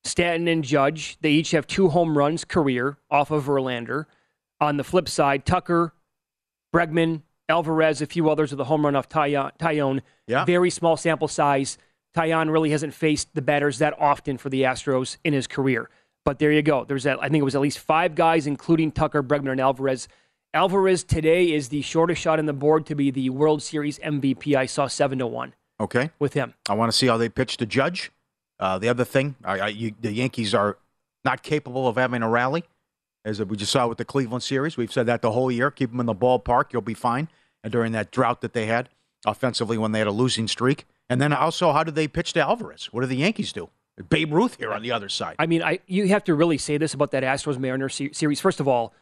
[0.05, 4.05] Stanton and Judge, they each have two home runs career off of Verlander.
[4.59, 5.93] On the flip side, Tucker,
[6.73, 9.51] Bregman, Alvarez, a few others with a home run off Taillon.
[9.59, 10.01] Taillon.
[10.27, 10.45] Yeah.
[10.45, 11.77] Very small sample size.
[12.15, 15.89] Taillon really hasn't faced the batters that often for the Astros in his career.
[16.25, 16.85] But there you go.
[16.85, 17.17] There's that.
[17.21, 20.07] I think it was at least five guys, including Tucker, Bregman, and Alvarez.
[20.53, 24.55] Alvarez today is the shortest shot on the board to be the World Series MVP.
[24.55, 26.11] I saw seven to one Okay.
[26.19, 26.53] with him.
[26.69, 28.11] I want to see how they pitch to Judge.
[28.59, 30.77] Uh, the other thing, I, I, you, the Yankees are
[31.25, 32.63] not capable of having a rally,
[33.25, 34.77] as we just saw with the Cleveland series.
[34.77, 35.71] We've said that the whole year.
[35.71, 37.29] Keep them in the ballpark, you'll be fine.
[37.63, 38.89] And during that drought that they had
[39.25, 42.41] offensively when they had a losing streak, and then also, how did they pitch to
[42.41, 42.89] Alvarez?
[42.91, 43.69] What do the Yankees do?
[44.09, 45.35] Babe Ruth here on the other side.
[45.37, 48.39] I mean, I you have to really say this about that Astros Mariners se- series.
[48.39, 48.93] First of all,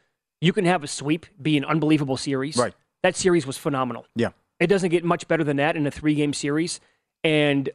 [0.42, 2.58] you can have a sweep be an unbelievable series.
[2.58, 2.74] Right.
[3.04, 4.06] That series was phenomenal.
[4.16, 4.30] Yeah.
[4.60, 6.82] It doesn't get much better than that in a three game series.
[7.24, 7.70] And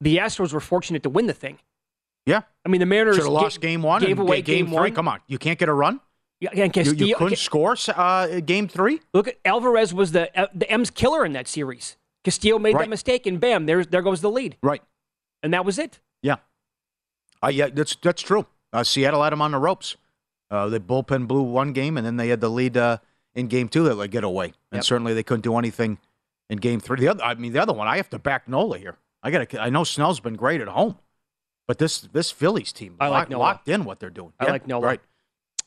[0.00, 1.58] the Astros were fortunate to win the thing.
[2.28, 2.42] Yeah.
[2.64, 4.74] I mean, the Mariners Should have lost ga- game one gave away game, game three.
[4.76, 4.94] one.
[4.94, 6.00] Come on, you can't get a run.
[6.40, 9.00] Yeah, and You, Castillo, you couldn't score uh, game three.
[9.12, 11.96] Look at Alvarez was the uh, the M's killer in that series.
[12.24, 12.82] Castillo made Right.
[12.84, 14.82] that mistake, and bam, there's there goes the lead, Right.
[15.42, 16.00] and that was it.
[16.22, 16.36] Yeah.
[17.42, 18.46] Uh, yeah, that's that's true.
[18.72, 19.96] Uh, Seattle had them on the ropes.
[20.50, 22.98] Uh, the bullpen blew one game, and then they had the lead uh,
[23.34, 24.46] in game two that let get away.
[24.70, 24.84] And Yep.
[24.84, 25.98] certainly they couldn't do anything
[26.50, 26.98] in game three.
[27.00, 28.96] The other, I mean, the other one, I have to back Nola here.
[29.22, 29.54] I got.
[29.56, 30.96] I know Snell's been great at home,
[31.68, 33.40] but this this Phillies team I like locked, Nola.
[33.42, 34.32] locked in what they're doing.
[34.40, 34.84] I Yeah, like Nola.
[34.86, 35.00] Right.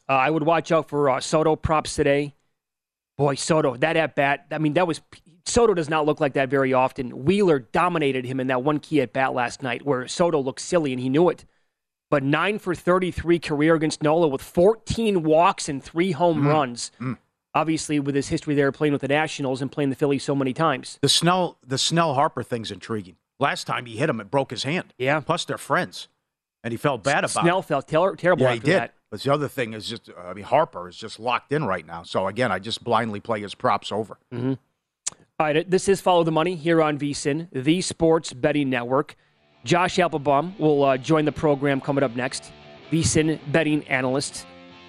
[0.09, 2.35] Uh, I would watch out for uh, Soto props today.
[3.17, 4.47] Boy, Soto, that at bat.
[4.51, 4.99] I mean, that was
[5.45, 7.23] Soto does not look like that very often.
[7.23, 10.91] Wheeler dominated him in that one key at bat last night, where Soto looked silly
[10.91, 11.45] and he knew it.
[12.09, 16.47] But nine for thirty-three career against Nola with fourteen walks and three home Mm.
[16.47, 16.91] runs.
[16.99, 17.17] Mm.
[17.53, 20.53] Obviously, with his history there, playing with the Nationals and playing the Phillies so many
[20.53, 20.97] times.
[21.01, 23.15] The Snell the Snell Harper thing's intriguing.
[23.41, 24.93] Last time he hit him, it broke his hand.
[24.97, 25.19] Yeah.
[25.19, 26.07] Plus they're friends,
[26.63, 27.45] and he felt bad about it.
[27.47, 28.79] Snell felt ter- terrible Yeah, he did.
[28.79, 28.93] that.
[29.09, 32.03] But the other thing is just, I mean, Harper is just locked in right now.
[32.03, 34.17] So again, I just blindly play his props over.
[34.33, 34.53] Mm-hmm.
[35.39, 39.15] All right, this is Follow the Money here on VSIN, the Sports Betting Network.
[39.65, 42.51] Josh Appelbaum will uh, join the program coming up next.
[42.91, 44.45] VSIN betting analyst.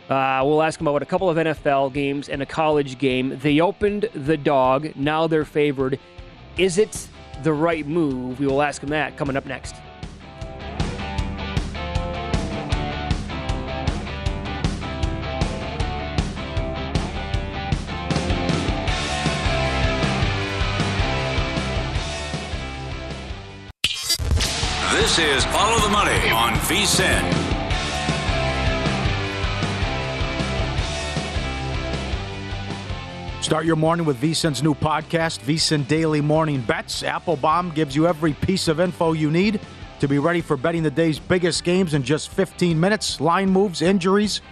[0.08, 3.38] Uh, we'll ask him about a couple of NFL games and a college game.
[3.42, 4.94] They opened the dog.
[4.94, 5.98] Now they're favored.
[6.58, 7.08] Is it
[7.42, 8.38] the right move?
[8.40, 9.74] We will ask him that coming up next.
[24.92, 27.51] This is Follow the Money on VSIN.
[33.42, 37.02] Start your morning with VSIN's new podcast, VSIN Daily Morning Bets.
[37.02, 39.58] Appelbaum gives you every piece of info you need
[39.98, 43.20] to be ready for betting the day's biggest games in just 15 minutes.
[43.20, 44.42] Line moves, injuries,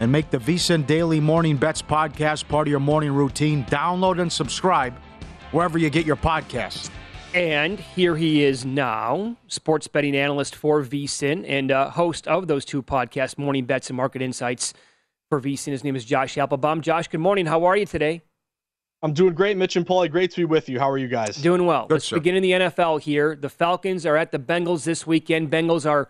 [0.00, 3.62] and make the VSIN Daily Morning Bets podcast part of your morning routine.
[3.66, 4.96] Download and subscribe
[5.52, 6.90] wherever you get your podcasts.
[7.34, 12.64] And here he is now, sports betting analyst for VSIN and uh, host of those
[12.64, 14.72] two podcasts, Morning Bets and Market Insights
[15.34, 15.72] for VSIN.
[15.72, 16.80] His name is Josh Appelbaum.
[16.80, 17.46] Josh, good morning.
[17.46, 18.22] How are you today?
[19.02, 20.08] I'm doing great, Mitch and Pauly.
[20.08, 20.78] Great to be with you.
[20.78, 21.36] How are you guys?
[21.36, 21.88] Doing well.
[21.88, 22.16] Good, Let's sir.
[22.16, 23.34] begin in the NFL here.
[23.34, 25.50] The Falcons are at the Bengals this weekend.
[25.50, 26.08] Bengals are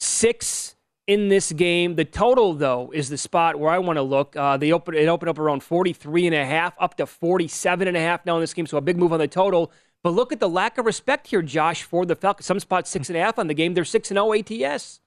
[0.00, 0.74] Six
[1.06, 1.94] in this game.
[1.94, 4.34] The total, though, is the spot where I want to look.
[4.34, 7.96] Uh, they open, it opened up around 43 and a half, up to 47 and
[7.96, 8.66] a half now in this game.
[8.66, 9.70] So a big move on the total.
[10.02, 12.46] But look at the lack of respect here, Josh, for the Falcons.
[12.46, 13.74] Some spots six and a half on the game.
[13.74, 15.00] They're six and zero oh ATS.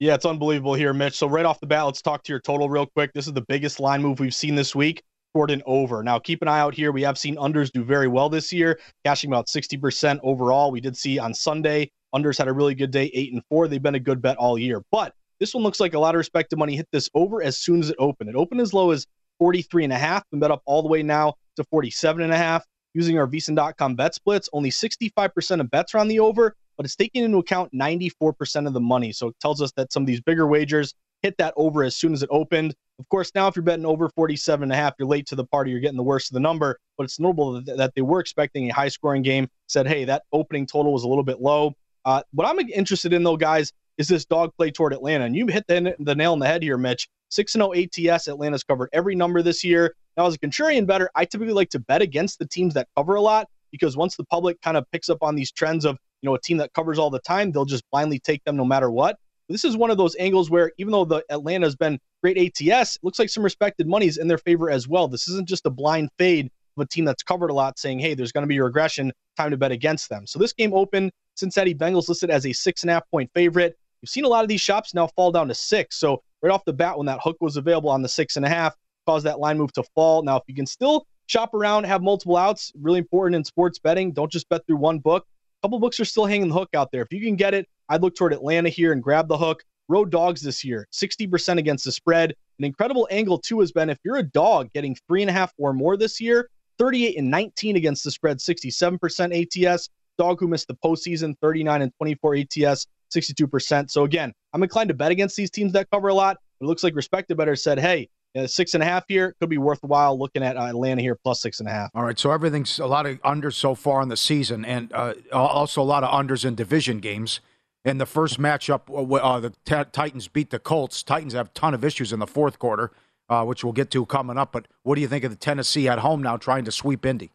[0.00, 1.16] Yeah, it's unbelievable here, Mitch.
[1.16, 3.12] So right off the bat, let's talk to your total real quick.
[3.12, 5.02] This is the biggest line move we've seen this week.
[5.36, 6.02] Jordan over.
[6.02, 6.92] Now keep an eye out here.
[6.92, 10.70] We have seen unders do very well this year, cashing about 60% overall.
[10.70, 13.66] We did see on Sunday, unders had a really good day, eight and four.
[13.66, 14.82] They've been a good bet all year.
[14.92, 17.80] But this one looks like a lot of respected money hit this over as soon
[17.80, 18.30] as it opened.
[18.30, 19.06] It opened as low as
[19.38, 22.36] 43 and a half and bet up all the way now to 47 and a
[22.36, 22.64] half.
[22.96, 26.96] Using our VSiN.com bet splits, only 65% of bets are on the over, but it's
[26.96, 29.12] taking into account 94% of the money.
[29.12, 32.12] So it tells us that some of these bigger wagers hit that over as soon
[32.12, 32.74] as it opened.
[32.98, 35.44] Of course, now if you're betting over 47 and a half, you're late to the
[35.44, 35.70] party.
[35.70, 36.78] You're getting the worst of the number.
[36.96, 39.48] But it's notable that, they were expecting a high scoring game.
[39.66, 41.74] Said, hey, that opening total was a little bit low.
[42.04, 45.24] Uh, what I'm interested in, though, guys, is this dog play toward Atlanta.
[45.24, 47.08] And you hit the, the nail on the head here, Mitch.
[47.30, 48.28] 6 0 ATS.
[48.28, 49.94] Atlanta's covered every number this year.
[50.16, 53.16] Now, as a contrarian better, I typically like to bet against the teams that cover
[53.16, 56.30] a lot because once the public kind of picks up on these trends of, you
[56.30, 58.90] know, a team that covers all the time, they'll just blindly take them no matter
[58.90, 59.18] what.
[59.50, 62.96] This is one of those angles where even though the Atlanta has been great ATS,
[62.96, 65.06] it looks like some respected money's in their favor as well.
[65.06, 68.14] This isn't just a blind fade of a team that's covered a lot saying, hey,
[68.14, 70.26] there's going to be a regression, time to bet against them.
[70.26, 73.76] So this game opened, Cincinnati Bengals listed as a six and a half point favorite.
[74.00, 75.96] You've seen a lot of these shops now fall down to six.
[75.96, 78.48] So right off the bat, when that hook was available on the six and a
[78.48, 78.74] half,
[79.06, 80.22] caused that line move to fall.
[80.22, 84.12] Now, if you can still shop around, have multiple outs, really important in sports betting.
[84.12, 85.26] Don't just bet through one book.
[85.64, 87.00] Couple books are still hanging the hook out there.
[87.00, 89.64] If you can get it, I'd look toward Atlanta here and grab the hook.
[89.88, 92.34] Road dogs this year, 60% against the spread.
[92.58, 95.54] An incredible angle, too, has been if you're a dog getting three and a half
[95.56, 99.88] or more this year, 38 and 19 against the spread, 67% ATS.
[100.18, 103.90] Dog who missed the postseason, 39 and 24 ATS, 62%.
[103.90, 106.36] So again, I'm inclined to bet against these teams that cover a lot.
[106.60, 109.58] It looks like Respected Better said, hey, uh, six and a half here could be
[109.58, 111.90] worthwhile looking at uh, Atlanta here plus six and a half.
[111.94, 115.14] All right, so everything's a lot of unders so far in the season, and uh,
[115.32, 117.40] also a lot of unders in division games.
[117.84, 121.02] In the first matchup, uh, uh the t- Titans beat the Colts.
[121.02, 122.92] Titans have a ton of issues in the fourth quarter,
[123.28, 124.52] uh, which we'll get to coming up.
[124.52, 127.30] But what do you think of the Tennessee at home now trying to sweep Indy?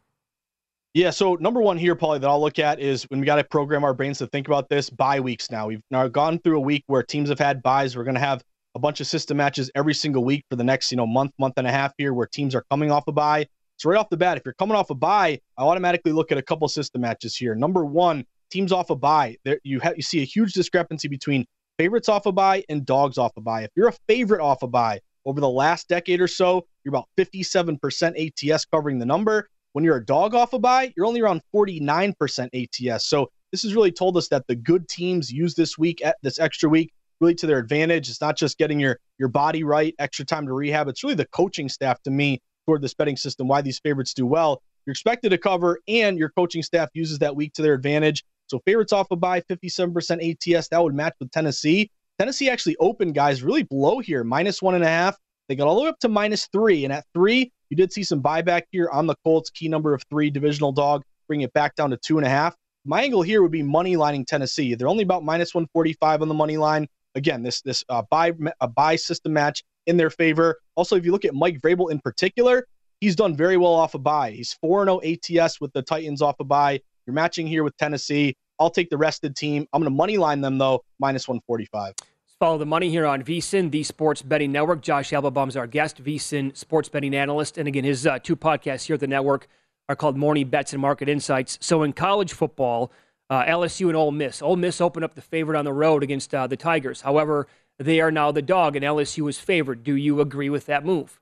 [0.92, 3.44] Yeah, so number one here, Pauly, that I'll look at is when we got to
[3.44, 5.68] program our brains to think about this bye weeks now.
[5.68, 7.96] We've now gone through a week where teams have had byes.
[7.96, 8.42] We're going to have
[8.74, 11.54] a bunch of system matches every single week for the next, you know, month, month
[11.56, 13.46] and a half here where teams are coming off a bye.
[13.76, 16.38] So right off the bat, if you're coming off a bye, I automatically look at
[16.38, 17.54] a couple system matches here.
[17.54, 19.36] Number one, teams off a bye.
[19.44, 21.46] There you have you see a huge discrepancy between
[21.78, 23.62] favorites off a bye and dogs off a bye.
[23.62, 27.08] If you're a favorite off a bye over the last decade or so, you're about
[27.18, 29.48] 57% ATS covering the number.
[29.72, 32.14] When you're a dog off a bye, you're only around 49%
[32.52, 33.06] ATS.
[33.06, 36.38] So this has really told us that the good teams use this week at this
[36.38, 38.08] extra week really to their advantage.
[38.08, 40.88] It's not just getting your your body right, extra time to rehab.
[40.88, 44.26] It's really the coaching staff to me toward this betting system why these favorites do
[44.26, 44.62] well.
[44.86, 48.24] You're expected to cover, and your coaching staff uses that week to their advantage.
[48.46, 50.68] So favorites off a of bye, 57% ATS.
[50.68, 51.90] That would match with Tennessee.
[52.18, 55.16] Tennessee actually opened guys really below here, minus one and a half.
[55.48, 56.84] They got all the way up to minus three.
[56.84, 60.02] And at three, you did see some buyback here on the Colts, key number of
[60.10, 62.56] three, divisional dog, bring it back down to two and a half.
[62.84, 64.74] My angle here would be money lining Tennessee.
[64.74, 68.68] They're only about minus 145 on the money line again, this this uh, buy a
[68.68, 70.60] buy system match in their favor.
[70.74, 72.66] Also, if you look at Mike Vrabel in particular,
[73.00, 74.30] he's done very well off a of bye.
[74.30, 76.80] He's 4 0 ATS with the Titans off a of bye.
[77.06, 78.36] You're matching here with Tennessee.
[78.58, 79.66] I'll take the rested team.
[79.72, 81.94] I'm going to money line them though, minus 145.
[82.38, 84.80] Follow the money here on VSiN, the Sports Betting Network.
[84.80, 87.58] Josh Appelbaum's our guest, VSiN sports betting analyst.
[87.58, 89.46] And again, his uh, two podcasts here at the network
[89.90, 91.58] are called Morning Bets and Market Insights.
[91.60, 92.92] So in college football,
[93.30, 94.42] uh, LSU and Ole Miss.
[94.42, 97.00] Ole Miss opened up the favorite on the road against uh, the Tigers.
[97.00, 97.46] However,
[97.78, 99.84] they are now the dog, and LSU is favored.
[99.84, 101.18] Do you agree with that move?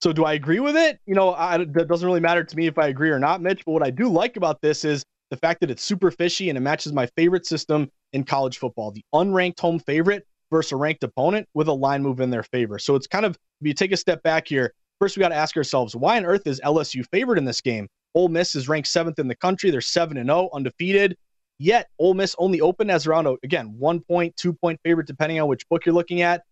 [0.00, 0.98] So, do I agree with it?
[1.04, 3.62] You know, I, it doesn't really matter to me if I agree or not, Mitch.
[3.66, 6.56] But what I do like about this is the fact that it's super fishy and
[6.56, 11.04] it matches my favorite system in college football the unranked home favorite versus a ranked
[11.04, 12.78] opponent with a line move in their favor.
[12.78, 15.34] So, it's kind of, if you take a step back here, first we got to
[15.34, 17.86] ask ourselves why on earth is LSU favored in this game?
[18.14, 19.70] Ole Miss is ranked seventh in the country.
[19.70, 21.16] They're 7 and 0, undefeated.
[21.58, 25.38] Yet Ole Miss only opened as around, a, again, one point, two point favorite, depending
[25.40, 26.42] on which book you're looking at.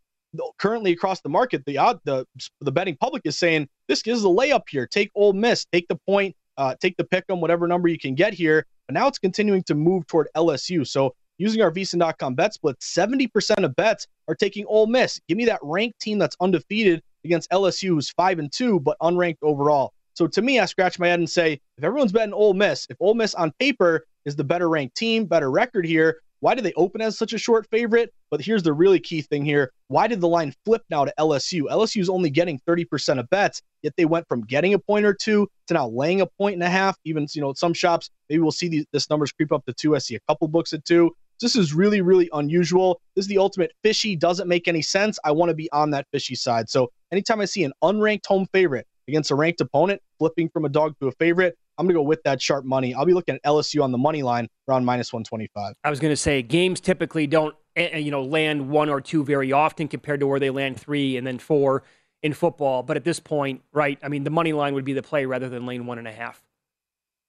[0.58, 2.26] Currently across the market, the odd, the
[2.60, 4.86] the betting public is saying this is a layup here.
[4.86, 8.14] Take Ole Miss, take the point, uh, take the pick on whatever number you can
[8.14, 8.66] get here.
[8.86, 10.86] But now it's continuing to move toward LSU.
[10.86, 15.18] So using our VSiN.com bet split, 70% of bets are taking Ole Miss.
[15.26, 19.38] Give me that ranked team that's undefeated against LSU, who's five and two, but unranked
[19.40, 19.94] overall.
[20.18, 22.96] So to me, I scratch my head and say, if everyone's betting Ole Miss, if
[22.98, 26.72] Ole Miss on paper is the better ranked team, better record here, why do they
[26.72, 28.12] open as such a short favorite?
[28.28, 29.70] But here's the really key thing here.
[29.86, 31.66] Why did the line flip now to LSU?
[31.70, 35.14] LSU is only getting 30% of bets, yet they went from getting a point or
[35.14, 36.98] two to now laying a point and a half.
[37.04, 39.94] Even, you know, some shops, maybe we'll see these, this numbers creep up to two.
[39.94, 41.14] I see a couple books at two.
[41.40, 43.00] This is really, really unusual.
[43.14, 45.16] This is the ultimate fishy, doesn't make any sense.
[45.22, 46.68] I want to be on that fishy side.
[46.68, 50.68] So anytime I see an unranked home favorite against a ranked opponent flipping from a
[50.68, 52.94] dog to a favorite, I'm going to go with that sharp money.
[52.94, 55.74] I'll be looking at LSU on the money line around minus 125.
[55.82, 59.00] I was going to say games typically don't eh, eh, you know land one or
[59.00, 61.82] two very often compared to where they land three and then four
[62.22, 62.82] in football.
[62.82, 63.98] But at this point, right?
[64.02, 66.12] I mean, the money line would be the play rather than lane one and a
[66.12, 66.42] half.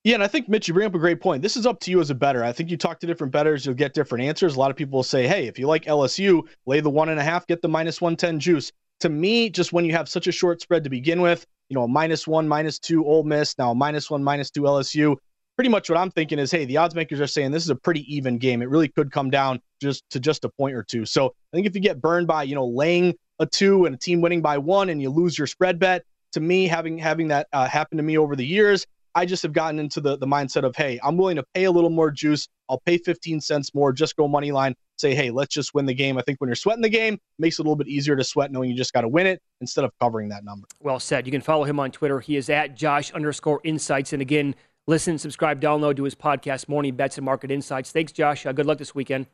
[0.05, 1.41] Yeah, and I think Mitch, you bring up a great point.
[1.41, 2.41] This is up to you as a better.
[2.41, 4.55] I think you talk to different betters, you'll get different answers.
[4.55, 7.19] A lot of people will say, "Hey, if you like LSU, lay the one and
[7.19, 8.71] a half, get the minus one ten juice."
[9.02, 11.88] To me, just when you have such a short spread to begin with, you know,
[11.88, 15.16] minus one, minus two Ole Miss, now minus one, minus two LSU.
[15.56, 17.76] Pretty much what I'm thinking is, hey, the odds makers are saying this is a
[17.76, 18.62] pretty even game.
[18.62, 21.06] It really could come down just to just a point or two.
[21.06, 23.97] So I think if you get burned by, you know, laying a two and a
[23.97, 27.47] team winning by one and you lose your spread bet, to me, having having that
[27.54, 28.86] uh, happen to me over the years,
[29.16, 31.72] I just have gotten into the the mindset of, hey, I'm willing to pay a
[31.72, 32.47] little more juice.
[32.70, 34.76] I'll pay 15 cents more, just go money line.
[35.00, 36.18] Say, hey, let's just win the game.
[36.18, 38.24] I think when you're sweating the game, it makes it a little bit easier to
[38.24, 40.68] sweat knowing you just got to win it instead of covering that number.
[40.82, 41.26] Well said.
[41.26, 42.20] You can follow him on Twitter.
[42.20, 44.12] He is at Josh underscore insights.
[44.12, 44.56] And again,
[44.88, 47.91] listen, subscribe, download to his podcast, Morning Bets and Market Insights.
[47.91, 48.45] Thanks, Josh.
[48.45, 49.28] Uh, good luck this weekend.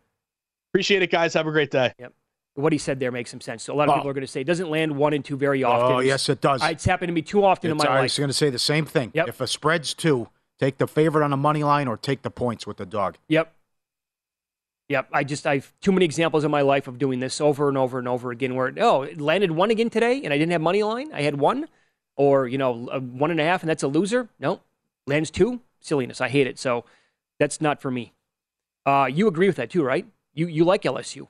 [0.71, 1.33] Appreciate it, guys.
[1.33, 1.93] Have a great day.
[1.97, 2.13] Yep.
[2.53, 3.63] What he said there makes some sense.
[3.63, 3.95] So a lot of oh.
[3.95, 5.95] people are going to say it doesn't land one and two very often.
[5.95, 6.61] Oh, yes, it does.
[6.63, 7.99] It's happened to me too often it's, in my I life.
[8.01, 9.11] I was going to say the same thing.
[9.15, 9.29] Yep.
[9.29, 12.67] If a spread's two, take the favorite on the money line or take the points
[12.67, 13.17] with the dog.
[13.29, 13.51] Yep.
[14.87, 17.77] Yep, I just I've too many examples in my life of doing this over and
[17.77, 18.53] over and over again.
[18.53, 21.11] Where oh, it landed one again today, and I didn't have money line.
[21.11, 21.67] I had one,
[22.15, 24.29] or you know, one and a half, and that's a loser.
[24.39, 24.61] No,
[25.07, 26.21] lands two, silliness.
[26.21, 26.59] I hate it.
[26.59, 26.85] So
[27.39, 28.13] that's not for me.
[28.85, 30.05] Uh, you agree with that too, right?
[30.35, 31.29] You you like LSU?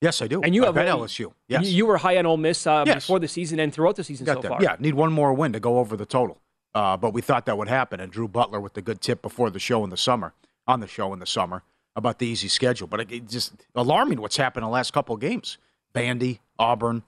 [0.00, 0.40] Yes, I do.
[0.40, 1.32] And you I have bet LSU.
[1.48, 2.96] Yes, you, you, were high on Ole Miss uh, yes.
[2.96, 4.48] before the season and throughout the season Got so that.
[4.48, 4.62] far.
[4.62, 6.40] Yeah, need one more win to go over the total.
[6.74, 9.50] Uh, but we thought that would happen, and Drew Butler with the good tip before
[9.50, 10.34] the show in the summer,
[10.66, 11.62] on the show in the summer
[11.96, 12.86] about the easy schedule.
[12.86, 15.58] But it, just alarming what's happened in the last couple of games.
[15.94, 17.02] Vandy, Auburn,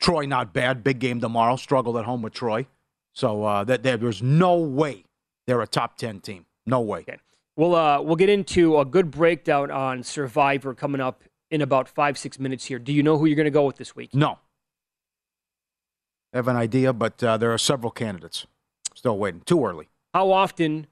[0.00, 0.84] Troy, not bad.
[0.84, 1.56] Big game tomorrow.
[1.56, 2.66] Struggled at home with Troy.
[3.14, 5.04] So uh, that, that there's no way
[5.46, 6.46] they're a top ten team.
[6.66, 7.00] No way.
[7.00, 7.18] Okay.
[7.56, 12.16] We'll uh, we'll get into a good breakdown on Survivor coming up in about five
[12.16, 12.78] six minutes here.
[12.78, 14.14] Do you know who you're going to go with this week?
[14.14, 14.38] No.
[16.32, 18.46] I have an idea, but uh, there are several candidates.
[18.94, 19.42] Still waiting.
[19.44, 19.90] Too early.
[20.14, 20.86] How often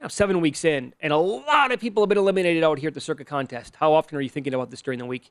[0.00, 2.94] now, seven weeks in, and a lot of people have been eliminated out here at
[2.94, 3.76] the Circa contest.
[3.76, 5.30] How often are you thinking about this during the week?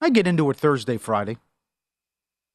[0.00, 1.36] I get into it Thursday, Friday.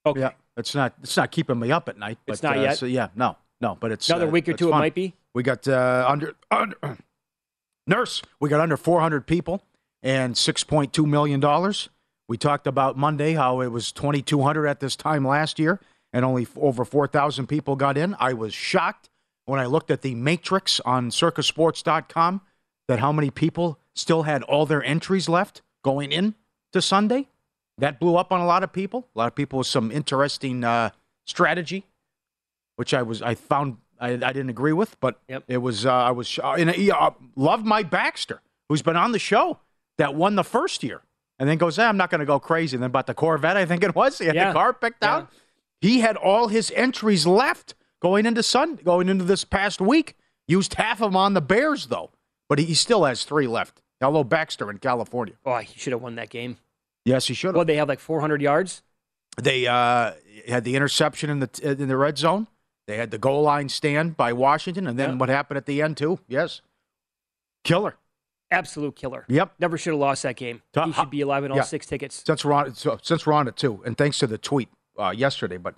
[0.05, 0.21] Okay.
[0.21, 2.17] Yeah, it's not it's not keeping me up at night.
[2.25, 2.77] But, it's not uh, yet.
[2.77, 3.77] So yeah, no, no.
[3.79, 4.69] But it's another uh, week or two.
[4.69, 4.79] Fun.
[4.79, 5.13] It might be.
[5.33, 6.97] We got uh, under under
[7.87, 8.21] nurse.
[8.39, 9.61] We got under 400 people
[10.01, 11.89] and 6.2 million dollars.
[12.27, 15.79] We talked about Monday how it was 2,200 at this time last year,
[16.11, 18.15] and only over 4,000 people got in.
[18.19, 19.09] I was shocked
[19.45, 22.41] when I looked at the matrix on circasports.com
[22.87, 26.35] that how many people still had all their entries left going in
[26.73, 27.27] to Sunday.
[27.77, 29.07] That blew up on a lot of people.
[29.15, 30.91] A lot of people with some interesting uh,
[31.25, 31.85] strategy,
[32.77, 35.43] which I was I found I, I didn't agree with, but yep.
[35.47, 39.19] it was uh, I was uh, and uh, loved Mike Baxter, who's been on the
[39.19, 39.59] show
[39.97, 41.01] that won the first year,
[41.37, 42.77] and then goes, eh, I'm not going to go crazy.
[42.77, 44.47] And then about the Corvette, I think it was, he had yeah.
[44.47, 45.15] the car picked yeah.
[45.15, 45.31] out.
[45.81, 47.75] He had all his entries left
[48.05, 50.15] going into Sun going into this past week.
[50.47, 52.11] Used half of them on the Bears though,
[52.47, 53.81] but he still has three left.
[53.99, 55.33] Hello, Baxter in California.
[55.43, 56.57] Oh, he should have won that game.
[57.03, 57.55] Yes, he should have.
[57.55, 58.83] Well, they have like 400 yards.
[59.41, 60.11] They uh,
[60.47, 61.49] had the interception in the
[61.81, 62.45] in the red zone.
[62.85, 65.15] They had the goal line stand by Washington, and then Yeah.
[65.15, 66.19] what happened at the end too?
[66.27, 66.61] Yes,
[67.63, 67.95] killer.
[68.51, 69.25] Absolute killer.
[69.27, 69.53] Yep.
[69.57, 70.61] Never should have lost that game.
[70.75, 71.63] He should be alive in all Yeah.
[71.63, 72.21] six tickets.
[72.23, 75.09] Since we're on, so, since we're on it too, and thanks to the tweet uh,
[75.09, 75.73] yesterday, but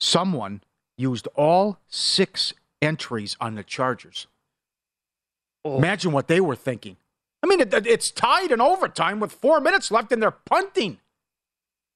[0.00, 0.62] someone
[1.02, 4.26] used all six entries on the Chargers.
[5.64, 5.76] Oh.
[5.78, 6.96] Imagine what they were thinking.
[7.42, 10.98] I mean, it, it's tied in overtime with four minutes left, and they're punting.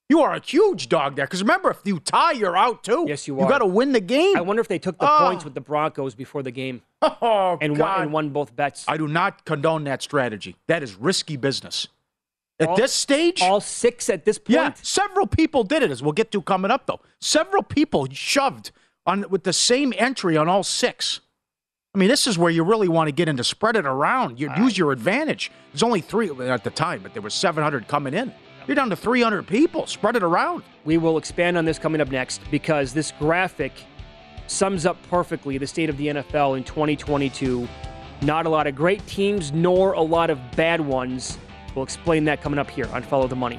[0.09, 1.27] You are a huge dog there.
[1.27, 3.07] Because remember, if you tie, you're out too.
[3.09, 3.43] Yes, you are.
[3.43, 4.37] You got to win the game.
[4.37, 5.19] I wonder if they took the Oh.
[5.27, 8.85] points with the Broncos before the game Oh, and won, and won both bets.
[8.87, 10.55] I do not condone that strategy.
[10.69, 11.89] That is risky business.
[12.61, 14.51] At All- this stage, all six at this point.
[14.55, 15.91] yeah, several people did it.
[15.91, 18.71] As we'll get to coming up, though, several people shoved
[19.07, 21.21] on with the same entry on all six.
[21.95, 24.39] I mean, this is where you really want to get into spread it around.
[24.39, 25.51] You use your advantage.
[25.73, 28.35] There's only three at the time, but there was 700 coming in.
[28.67, 29.87] You're down to 300 people.
[29.87, 30.63] Spread it around.
[30.85, 33.73] We will expand on this coming up next because this graphic
[34.47, 37.67] sums up perfectly the state of the NFL in 2022.
[38.23, 41.39] Not a lot of great teams, nor a lot of bad ones.
[41.75, 43.59] We'll explain that coming up here on Follow the Money.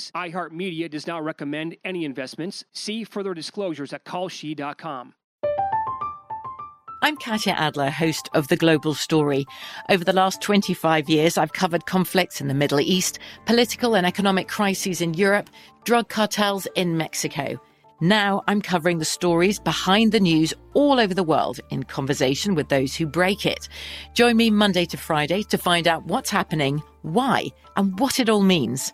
[0.15, 2.63] iHeartMedia does not recommend any investments.
[2.71, 5.13] See further disclosures at kalshi.com.
[7.03, 9.47] I'm Katya Adler, host of The Global Story.
[9.89, 14.47] Over the last 25 years, I've covered conflicts in the Middle East, political and economic
[14.47, 15.49] crises in Europe,
[15.83, 17.59] drug cartels in Mexico.
[18.01, 22.69] Now I'm covering the stories behind the news all over the world in conversation with
[22.69, 23.67] those who break it.
[24.13, 27.47] Join me Monday to Friday to find out what's happening, why,
[27.77, 28.93] and what it all means.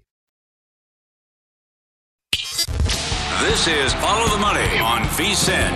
[3.41, 5.71] This is Follow the Money on VSIN.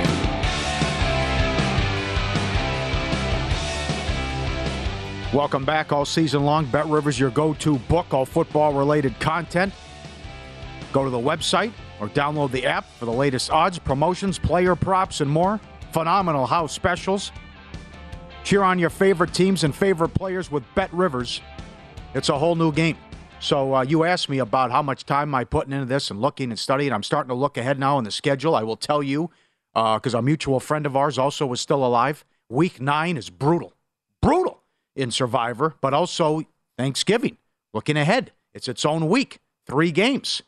[5.34, 6.68] Welcome back all season long.
[6.68, 9.74] Bet Rivers, your go to book, all football related content.
[10.94, 15.22] Go to the website or download the app for the latest odds, promotions, player props,
[15.22, 15.60] and more.
[15.92, 17.32] Phenomenal house specials.
[18.44, 21.42] Cheer on your favorite teams and favorite players with Bet Rivers.
[22.14, 22.96] It's a whole new game.
[23.46, 26.50] So uh, you asked me about how much time I'm putting into this and looking
[26.50, 26.92] and studying.
[26.92, 28.56] I'm starting to look ahead now in the schedule.
[28.56, 29.30] I will tell you,
[29.72, 32.26] because uh, a mutual friend of ours also was still alive.
[32.50, 33.74] Week nine is brutal,
[34.20, 34.64] brutal
[34.96, 36.42] in Survivor, but also
[36.76, 37.38] Thanksgiving.
[37.72, 39.38] Looking ahead, it's its own week.
[39.68, 40.42] Three games.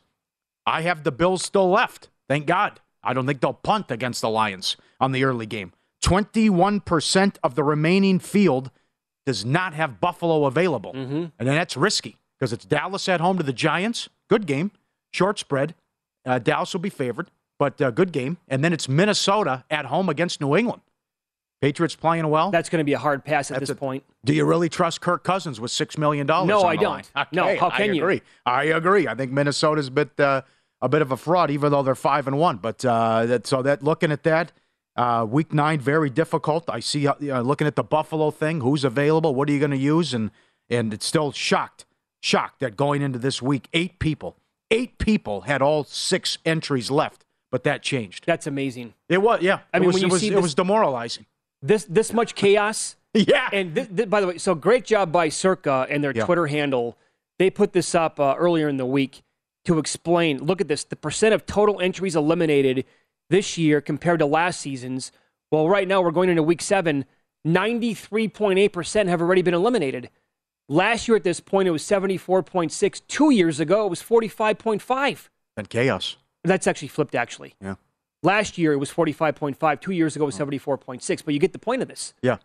[0.66, 2.08] I have the Bills still left.
[2.28, 2.80] Thank God.
[3.04, 5.72] I don't think they'll punt against the Lions on the early game.
[6.02, 8.72] 21% of the remaining field
[9.24, 10.94] does not have Buffalo available.
[10.94, 11.26] Mm-hmm.
[11.38, 14.08] And that's risky because it's Dallas at home to the Giants.
[14.28, 14.70] Good game.
[15.12, 15.74] Short spread.
[16.24, 18.36] Uh, Dallas will be favored, but uh, good game.
[18.48, 20.82] And then it's Minnesota at home against New England.
[21.60, 22.50] Patriots playing well.
[22.52, 24.04] That's going to be a hard pass at That's this a- point.
[24.24, 26.26] Do you really trust Kirk Cousins with $6 million?
[26.26, 27.10] No, on I don't.
[27.16, 27.26] line?
[27.32, 28.02] No, how can I you?
[28.02, 28.22] agree.
[28.46, 29.08] I agree.
[29.08, 30.42] I think Minnesota's a bit, uh,
[30.80, 32.56] a bit of a fraud, even though they're 5 and 1.
[32.58, 34.52] But uh, that, so that looking at that,
[34.96, 36.64] Uh, week nine, very difficult.
[36.68, 39.76] I see, uh, looking at the Buffalo thing, who's available, what are you going to
[39.96, 40.12] use?
[40.12, 40.30] And,
[40.68, 41.86] and it's still shocked,
[42.22, 44.36] shocked that going into this week, eight people,
[44.70, 48.24] eight people had all six entries left, but that changed.
[48.26, 48.94] That's amazing.
[49.08, 49.60] It was, yeah.
[49.72, 51.26] I mean, it was, when you it was, see it this- was demoralizing.
[51.60, 52.94] This this much chaos.
[53.14, 53.48] yeah.
[53.52, 56.24] And th- th- by the way, so great job by Circa and their Yeah.
[56.24, 56.96] Twitter handle.
[57.40, 59.22] They put this up uh, earlier in the week
[59.64, 60.38] to explain.
[60.44, 62.84] Look at this: the percent of total entries eliminated
[63.30, 65.10] this year compared to last season's.
[65.50, 67.04] Well, right now we're going into week seven.
[67.44, 70.10] Ninety-three point eight percent have already been eliminated.
[70.68, 73.00] Last year at this point, it was seventy-four point six.
[73.00, 75.30] Two years ago, it was forty-five point five.
[75.56, 76.16] And chaos.
[76.44, 77.14] That's actually flipped.
[77.14, 77.76] Actually, Yeah.
[78.22, 79.80] last year it was forty-five point five.
[79.80, 81.22] Two years ago, it was seventy-four point six.
[81.22, 82.12] But you get the point of this.
[82.22, 82.36] Yeah.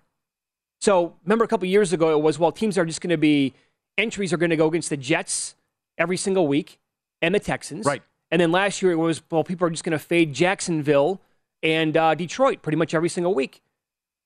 [0.81, 3.53] So remember a couple years ago, it was well, teams are just going to be
[3.97, 5.55] entries are going to go against the Jets
[5.97, 6.79] every single week
[7.21, 7.85] and the Texans.
[7.85, 8.01] Right.
[8.31, 11.21] And then last year it was well, people are just going to fade Jacksonville
[11.61, 13.61] and uh, Detroit pretty much every single week.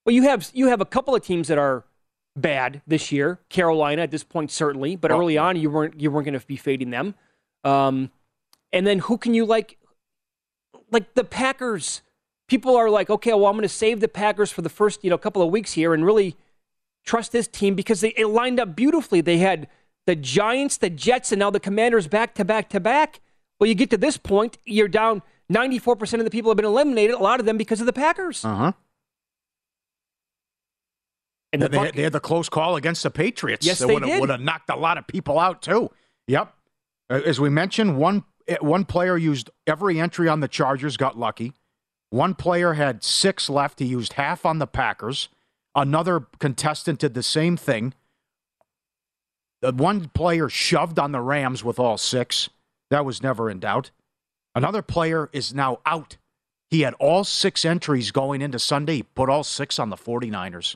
[0.05, 1.83] Well, you have you have a couple of teams that are
[2.39, 3.39] bad this year.
[3.49, 6.45] Carolina at this point certainly, but Oh, early on you weren't you weren't going to
[6.45, 7.15] be fading them.
[7.63, 8.11] Um,
[8.71, 9.77] and then who can you like?
[10.91, 12.01] Like the Packers.
[12.47, 15.09] People are like, okay, well, I'm going to save the Packers for the first you
[15.09, 16.35] know couple of weeks here and really
[17.03, 19.21] trust this team because they, it lined up beautifully.
[19.21, 19.67] They had
[20.05, 23.19] the Giants, the Jets, and now the Commanders back to back to back.
[23.59, 25.21] Well, you get to this point, you're down
[25.51, 28.45] 94% of the people have been eliminated, a lot of them because of the Packers.
[28.45, 28.71] Uh huh.
[31.53, 33.65] And they, the they, Buc- had, they had the close call against the Patriots.
[33.65, 35.89] Yes, that they would would have knocked a lot of people out too.
[36.27, 36.53] Yep.
[37.09, 41.17] Uh, As we mentioned, one eh, one player used every entry on the Chargers, got
[41.17, 41.53] lucky.
[42.09, 43.79] One player had six left.
[43.79, 45.29] He used half on the Packers.
[45.75, 47.93] Another contestant did the same thing.
[49.61, 52.49] The one player shoved on the Rams with all six.
[52.89, 53.91] That was never in doubt.
[54.55, 56.17] Another player is now out.
[56.69, 58.95] He had all six entries going into Sunday.
[58.97, 60.75] He put all six on the 49ers.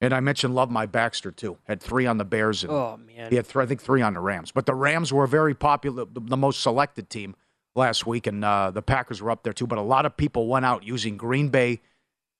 [0.00, 1.58] And I mentioned Love My Baxter too.
[1.64, 2.62] Had three on the Bears.
[2.62, 3.30] And Oh, man.
[3.30, 4.52] He had th- I think three on the Rams.
[4.52, 7.34] But the Rams were a very popular, the, the most selected team
[7.74, 9.66] last week, and uh, the Packers were up there too.
[9.66, 11.80] But a lot of people went out using Green Bay,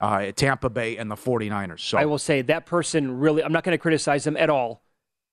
[0.01, 1.81] uh, Tampa Bay, and the 49ers.
[1.81, 4.83] So I will say that person really, I'm not going to criticize them at all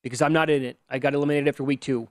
[0.02, 0.80] because I'm not in it.
[0.90, 2.08] I got eliminated after week two.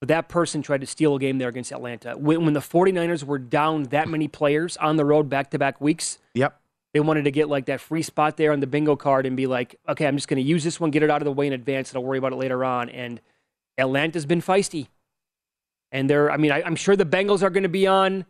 [0.00, 2.18] But that person tried to steal a game there against Atlanta.
[2.18, 5.80] When, when the 49ers were down that many players on the road back to back
[5.80, 6.60] weeks, Yep.
[6.96, 9.46] They wanted to get like that free spot there on the bingo card and be
[9.46, 11.46] like, okay, I'm just going to use this one, get it out of the way
[11.46, 12.88] in advance, and I'll worry about it later on.
[12.88, 13.20] And
[13.76, 14.86] Atlanta's been feisty.
[15.92, 18.24] And they're, I mean, I, I'm sure the Bengals are going to be on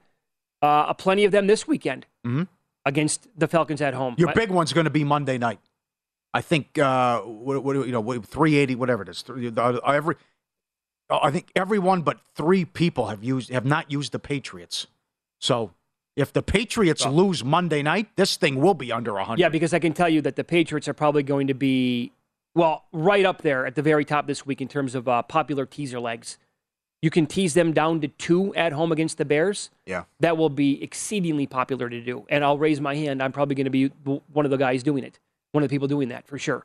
[0.63, 2.49] uh, plenty of them this weekend Mhm.
[2.85, 4.17] against the Falcons at home.
[4.19, 5.61] Your I- big one's going to be Monday night.
[6.35, 9.23] I think uh, what, what you know, 380, whatever it is.
[9.23, 10.17] Three, uh, every,
[11.09, 14.89] I think everyone but three people have used have not used the Patriots.
[15.41, 15.71] So
[16.17, 19.39] if the Patriots lose Monday night, this thing will be under 100.
[19.39, 22.13] Yeah, because I can tell you that the Patriots are probably going to be,
[22.55, 25.67] well, right up there at the very top this week in terms of uh, popular
[25.67, 26.39] teaser legs.
[27.03, 29.69] You can tease them down to two at home against the Bears.
[29.85, 30.05] Yeah.
[30.21, 32.25] That will be exceedingly popular to do.
[32.31, 33.23] And I'll raise my hand.
[33.23, 33.89] I'm probably going to be
[34.33, 35.19] one of the guys doing it,
[35.53, 36.65] one of the people doing that for sure.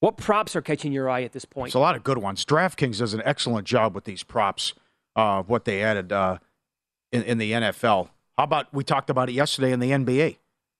[0.00, 1.68] What props are catching your eye at this point?
[1.68, 2.46] It's a lot of good ones.
[2.46, 4.72] DraftKings does an excellent job with these props,
[5.14, 6.38] uh, what they added uh,
[7.12, 8.08] in, in the NFL.
[8.36, 10.38] How about we talked about it yesterday in the NBA?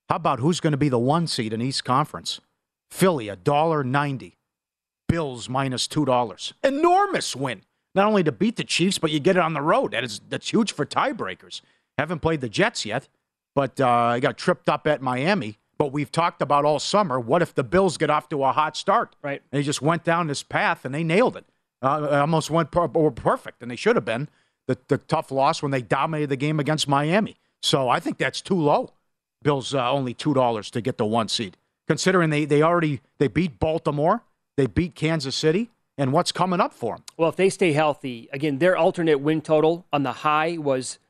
[0.09, 2.41] How about who's going to be the one seed in East Conference?
[2.91, 4.37] Philly, a dollar ninety.
[5.09, 6.55] Bills minus two dollars.
[6.63, 7.63] Enormous win.
[7.95, 9.93] Not only to beat the Chiefs, but you get it on the road.
[9.93, 11.61] That is that's huge for tiebreakers.
[11.99, 13.09] Haven't played the Jets yet,
[13.55, 15.59] but uh, I got tripped up at Miami.
[15.79, 17.19] But we've talked about all summer.
[17.19, 19.17] What if the Bills get off to a hot start?
[19.23, 19.43] Right.
[19.51, 21.47] They just went down this path and they nailed it.
[21.83, 24.29] Uh, almost went per- were perfect, and they should have been.
[24.71, 27.35] The, the tough loss when they dominated the game against Miami.
[27.61, 28.93] So I think that's too low.
[29.43, 31.57] Bills uh, only two dollars to get the one seed,
[31.89, 34.23] considering they they already they beat Baltimore,
[34.57, 37.05] they beat Kansas City, and what's coming up for them.
[37.17, 41.01] Well, if they stay healthy, again, their alternate win total on the high was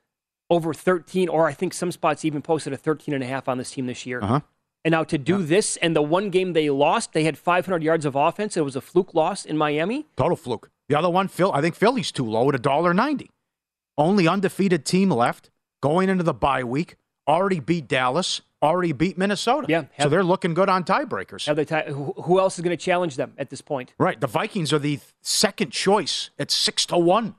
[0.48, 3.58] over 13, or I think some spots even posted a 13 and a half on
[3.58, 4.22] this team this year.
[4.22, 4.40] Uh-huh.
[4.86, 8.06] And now to do this, and the one game they lost, they had 500 yards
[8.06, 8.56] of offense.
[8.56, 10.06] It was a fluke loss in Miami.
[10.16, 10.70] Total fluke.
[10.88, 13.30] The other one, Phil, I think Philly's too low at a dollar ninety.
[14.00, 15.50] Only undefeated team left
[15.82, 16.96] going into the bye week.
[17.28, 18.40] Already beat Dallas.
[18.62, 19.66] Already beat Minnesota.
[19.68, 21.46] Yeah, so they're looking good on tiebreakers.
[21.46, 23.92] Have they ti- who else is going to challenge them at this point?
[23.98, 24.20] Right.
[24.20, 27.34] The Vikings are the second choice at six to one.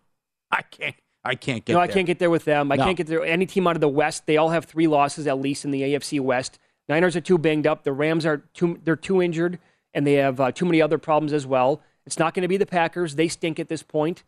[0.52, 0.96] I can't.
[1.24, 1.74] I can't get.
[1.74, 1.94] no, I there.
[1.96, 2.72] can't get there with them.
[2.72, 2.84] I No.
[2.86, 3.24] can't get there.
[3.24, 5.82] Any team out of the West, they all have three losses at least in the
[5.84, 6.58] AFC West.
[6.90, 7.84] Niners are too banged up.
[7.84, 8.80] The Rams are too.
[8.84, 9.60] They're too injured,
[9.94, 11.82] and they have uh, too many other problems as well.
[12.08, 13.16] It's not going to be the Packers.
[13.16, 14.24] They stink at this point.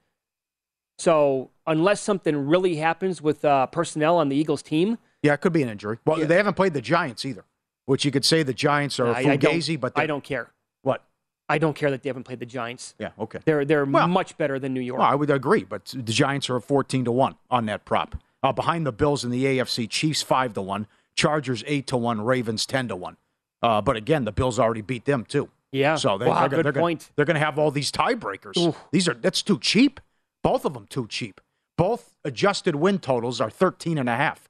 [1.04, 5.52] So unless something really happens with uh, personnel on the Eagles team, Yeah, it could
[5.52, 5.98] be an injury.
[6.06, 7.44] Well, they haven't played the Giants either,
[7.88, 10.54] which you could say the Giants are I, I fugazi, don't, but I don't care.
[10.82, 11.04] What?
[11.50, 12.96] I don't care that they haven't played the Giants.
[13.00, 13.40] Yeah, okay.
[13.44, 15.00] They're they're Well- much better than New York.
[15.00, 18.16] Well, I would agree, but the Giants are 14 to 1 on that prop.
[18.42, 20.88] Uh, behind the Bills in the AFC, Chiefs 5 to 1,
[21.18, 23.18] Chargers 8 to 1, Ravens 10 to 1.
[23.62, 25.50] Uh, but again, the Bills already beat them too.
[25.74, 25.96] Yeah.
[25.96, 27.02] So they, Wow, they're, good they're, point.
[27.02, 28.56] Gonna, they're going to have all these tiebreakers.
[28.58, 28.78] Oof.
[28.92, 30.00] These are that's too cheap.
[30.44, 31.42] Both of them too cheap.
[31.78, 34.50] Both adjusted win totals are 13 and a half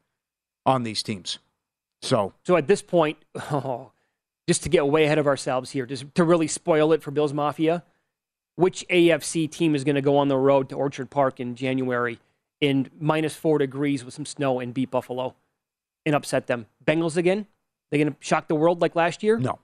[0.65, 1.39] on these teams.
[2.01, 3.91] So So at this point, oh,
[4.47, 7.31] just to get way ahead of ourselves here, just to really spoil it for Bills
[7.33, 7.83] Mafia,
[8.55, 12.19] which AFC team is going to go on the road to Orchard Park in January
[12.59, 15.35] in minus four degrees with some snow and beat Buffalo
[16.05, 16.65] and upset them?
[16.83, 17.47] Bengals again?
[17.89, 19.37] They going to shock the world like last year?
[19.37, 19.59] No.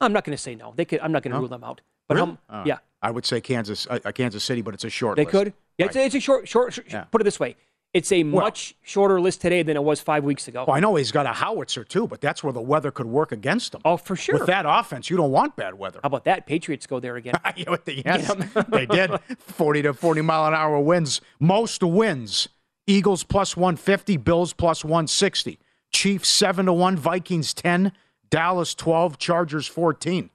[0.00, 0.72] I'm not going to say no.
[0.74, 1.00] They could.
[1.00, 1.40] I'm not going to No?
[1.40, 1.82] rule them out.
[2.08, 2.38] But Really?
[2.48, 5.16] Uh, yeah, I would say Kansas, uh, uh, Kansas City, but it's a short.
[5.16, 5.32] they list.
[5.32, 5.52] could.
[5.78, 6.74] Yeah, it's, a, it's a short, short.
[6.74, 7.04] short Yeah.
[7.04, 7.56] Put it this way:
[7.92, 10.64] it's a much shorter list today than it was five weeks ago.
[10.66, 13.32] Well, I know he's got a howitzer too, but that's where the weather could work
[13.32, 13.80] against him.
[13.84, 14.38] Oh, for sure.
[14.38, 15.98] With that offense, you don't want bad weather.
[16.02, 16.46] How about that?
[16.46, 17.34] Patriots go there again.
[17.56, 18.32] Yeah, with the- yes,
[18.68, 19.10] they did.
[19.38, 21.20] 40 to 40 mile an hour winds.
[21.40, 22.48] Most wins.
[22.86, 25.58] Eagles plus 150, Bills plus 160.
[25.92, 27.92] Chiefs 7 to 1, Vikings 10,
[28.30, 30.30] Dallas 12, Chargers 14.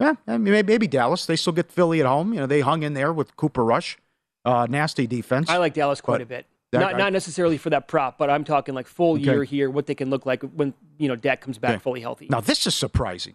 [0.00, 1.24] Yeah, I mean, maybe, Dallas.
[1.26, 2.34] They still get Philly at home.
[2.34, 3.96] You know, they hung in there with Cooper Rush.
[4.44, 5.48] Uh, nasty defense.
[5.48, 6.46] I like Dallas quite a bit.
[6.72, 9.22] that Not guy- not necessarily for that prop, but I'm talking like full Okay.
[9.24, 11.78] year here, what they can look like when you know Dak comes back Okay.
[11.80, 12.26] fully healthy.
[12.30, 13.34] Now, this is surprising.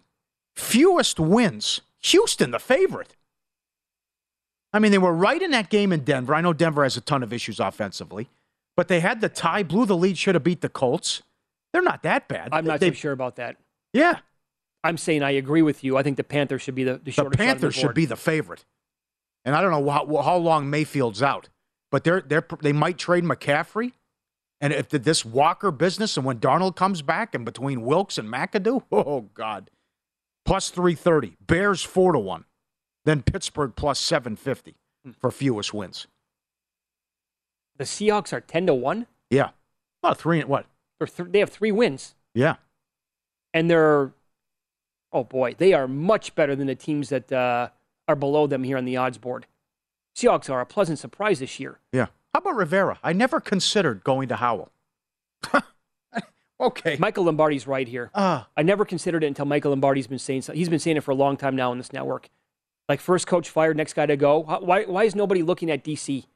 [0.56, 1.80] Fewest wins.
[2.00, 3.16] Houston, the favorite.
[4.72, 6.34] I mean, they were right in that game in Denver.
[6.34, 8.28] I know Denver has a ton of issues offensively,
[8.76, 11.22] but they had the tie, blew the lead, should have beat the Colts.
[11.72, 12.50] They're not that bad.
[12.52, 13.56] I'm not they, so sure about that.
[13.92, 14.18] Yeah,
[14.84, 15.96] I'm saying I agree with you.
[15.96, 18.64] I think the Panthers should be the the, the Panthers the should be the favorite.
[19.44, 21.48] And I don't know how, how long Mayfield's out,
[21.90, 23.92] but they're, they're, they might trade McCaffrey.
[24.60, 28.28] And if the, this Walker business and when Darnold comes back and between Wilks and
[28.28, 29.68] McAdoo, oh, God.
[30.44, 31.36] Plus 330.
[31.44, 32.44] Bears 4 to 1.
[33.04, 35.10] Then Pittsburgh plus 750 hmm.
[35.20, 36.06] for fewest wins.
[37.78, 39.06] The Seahawks are ten to one.
[39.30, 39.50] Yeah.
[40.02, 40.66] Well, three and what?
[40.98, 42.56] They're th- they have three wins, Yeah.
[43.52, 44.12] and they're
[45.12, 47.68] oh boy, they are much better than the teams that uh,
[48.08, 49.46] are below them here on the odds board.
[50.16, 51.78] Seahawks are a pleasant surprise this year.
[51.92, 52.06] Yeah.
[52.34, 52.98] How about Rivera?
[53.02, 54.70] I never considered going to Howell.
[56.60, 56.96] okay.
[56.98, 58.10] Michael Lombardi's right here.
[58.14, 58.48] Ah.
[58.56, 60.52] I never considered it until Michael Lombardi's been saying so.
[60.52, 62.28] He's been saying it for a long time now on this network.
[62.88, 64.44] Like first coach fired, next guy to go.
[64.44, 66.26] How- Why, why is nobody looking at DC?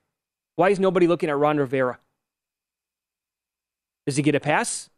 [0.57, 1.99] Why is nobody looking at Ron Rivera?
[4.07, 4.89] Does he get a pass?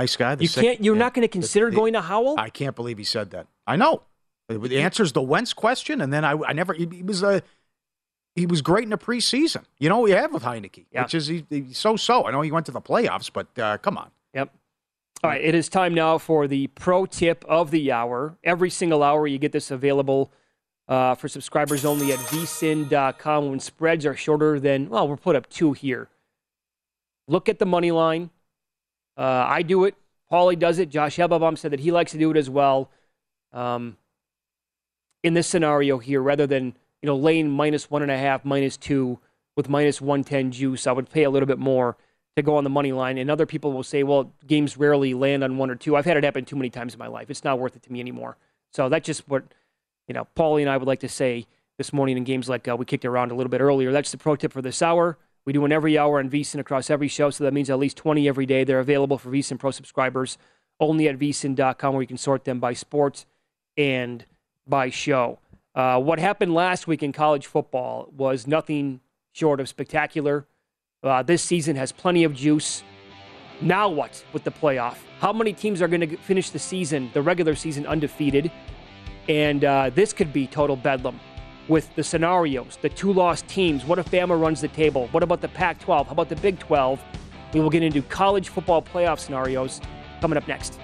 [0.00, 0.36] Nice guy.
[0.38, 0.84] You sec- can't.
[0.84, 1.00] You're yeah.
[1.00, 2.36] not going to consider The- going to Howell.
[2.38, 3.46] I can't believe he said that.
[3.66, 4.02] I know.
[4.48, 6.72] The answer is the Wentz question, and then I, I never.
[6.72, 7.42] He, he was a.
[8.34, 9.64] He was great in the preseason.
[9.78, 11.02] You know, what we have with Heinicke, Yeah.
[11.02, 12.24] which is he, he's so so.
[12.26, 14.10] I know he went to the playoffs, but uh, come on.
[14.32, 14.54] Yep.
[15.24, 18.38] All right, it is time now for the pro tip of the hour.
[18.44, 20.30] Every single hour, you get this available
[20.86, 23.50] uh, for subscribers only at vsin.com.
[23.50, 26.08] When spreads are shorter than, well, we'll put up two here.
[27.26, 28.30] Look at the money line.
[29.18, 29.96] Uh, I do it.
[30.30, 30.88] Pauly does it.
[30.88, 32.90] Josh Appelbaum said that he likes to do it as well.
[33.52, 33.96] Um,
[35.24, 38.76] in this scenario here, rather than you know laying minus one and a half, minus
[38.76, 39.18] two
[39.56, 41.96] with minus one ten juice, I would pay a little bit more
[42.36, 43.18] to go on the money line.
[43.18, 45.96] And other people will say, well, games rarely land on one or two.
[45.96, 47.30] I've had it happen too many times in my life.
[47.30, 48.36] It's not worth it to me anymore.
[48.72, 49.42] So that's just what
[50.06, 50.28] you know.
[50.36, 51.46] Pauly and I would like to say
[51.78, 53.90] this morning in games like uh, we kicked around a little bit earlier.
[53.90, 55.18] That's the pro tip for this hour.
[55.44, 57.96] We do one every hour on VSIN across every show, so that means at least
[57.96, 58.64] 20 every day.
[58.64, 60.36] They're available for VSIN Pro subscribers
[60.80, 63.26] only at vsin.com, where you can sort them by sports
[63.76, 64.24] and
[64.66, 65.38] by show.
[65.74, 69.00] Uh, what happened last week in college football was nothing
[69.32, 70.46] short of spectacular.
[71.02, 72.82] Uh, this season has plenty of juice.
[73.60, 74.96] Now what with the playoff?
[75.20, 78.50] How many teams are going to finish the season, the regular season, undefeated?
[79.28, 81.20] And uh, this could be total bedlam
[81.68, 83.84] with the scenarios, the two lost teams.
[83.84, 85.08] What if Bama runs the table?
[85.12, 86.06] What about the Pac 12?
[86.06, 87.00] How about the Big 12?
[87.54, 89.80] We will get into college football playoff scenarios
[90.20, 90.78] coming up next.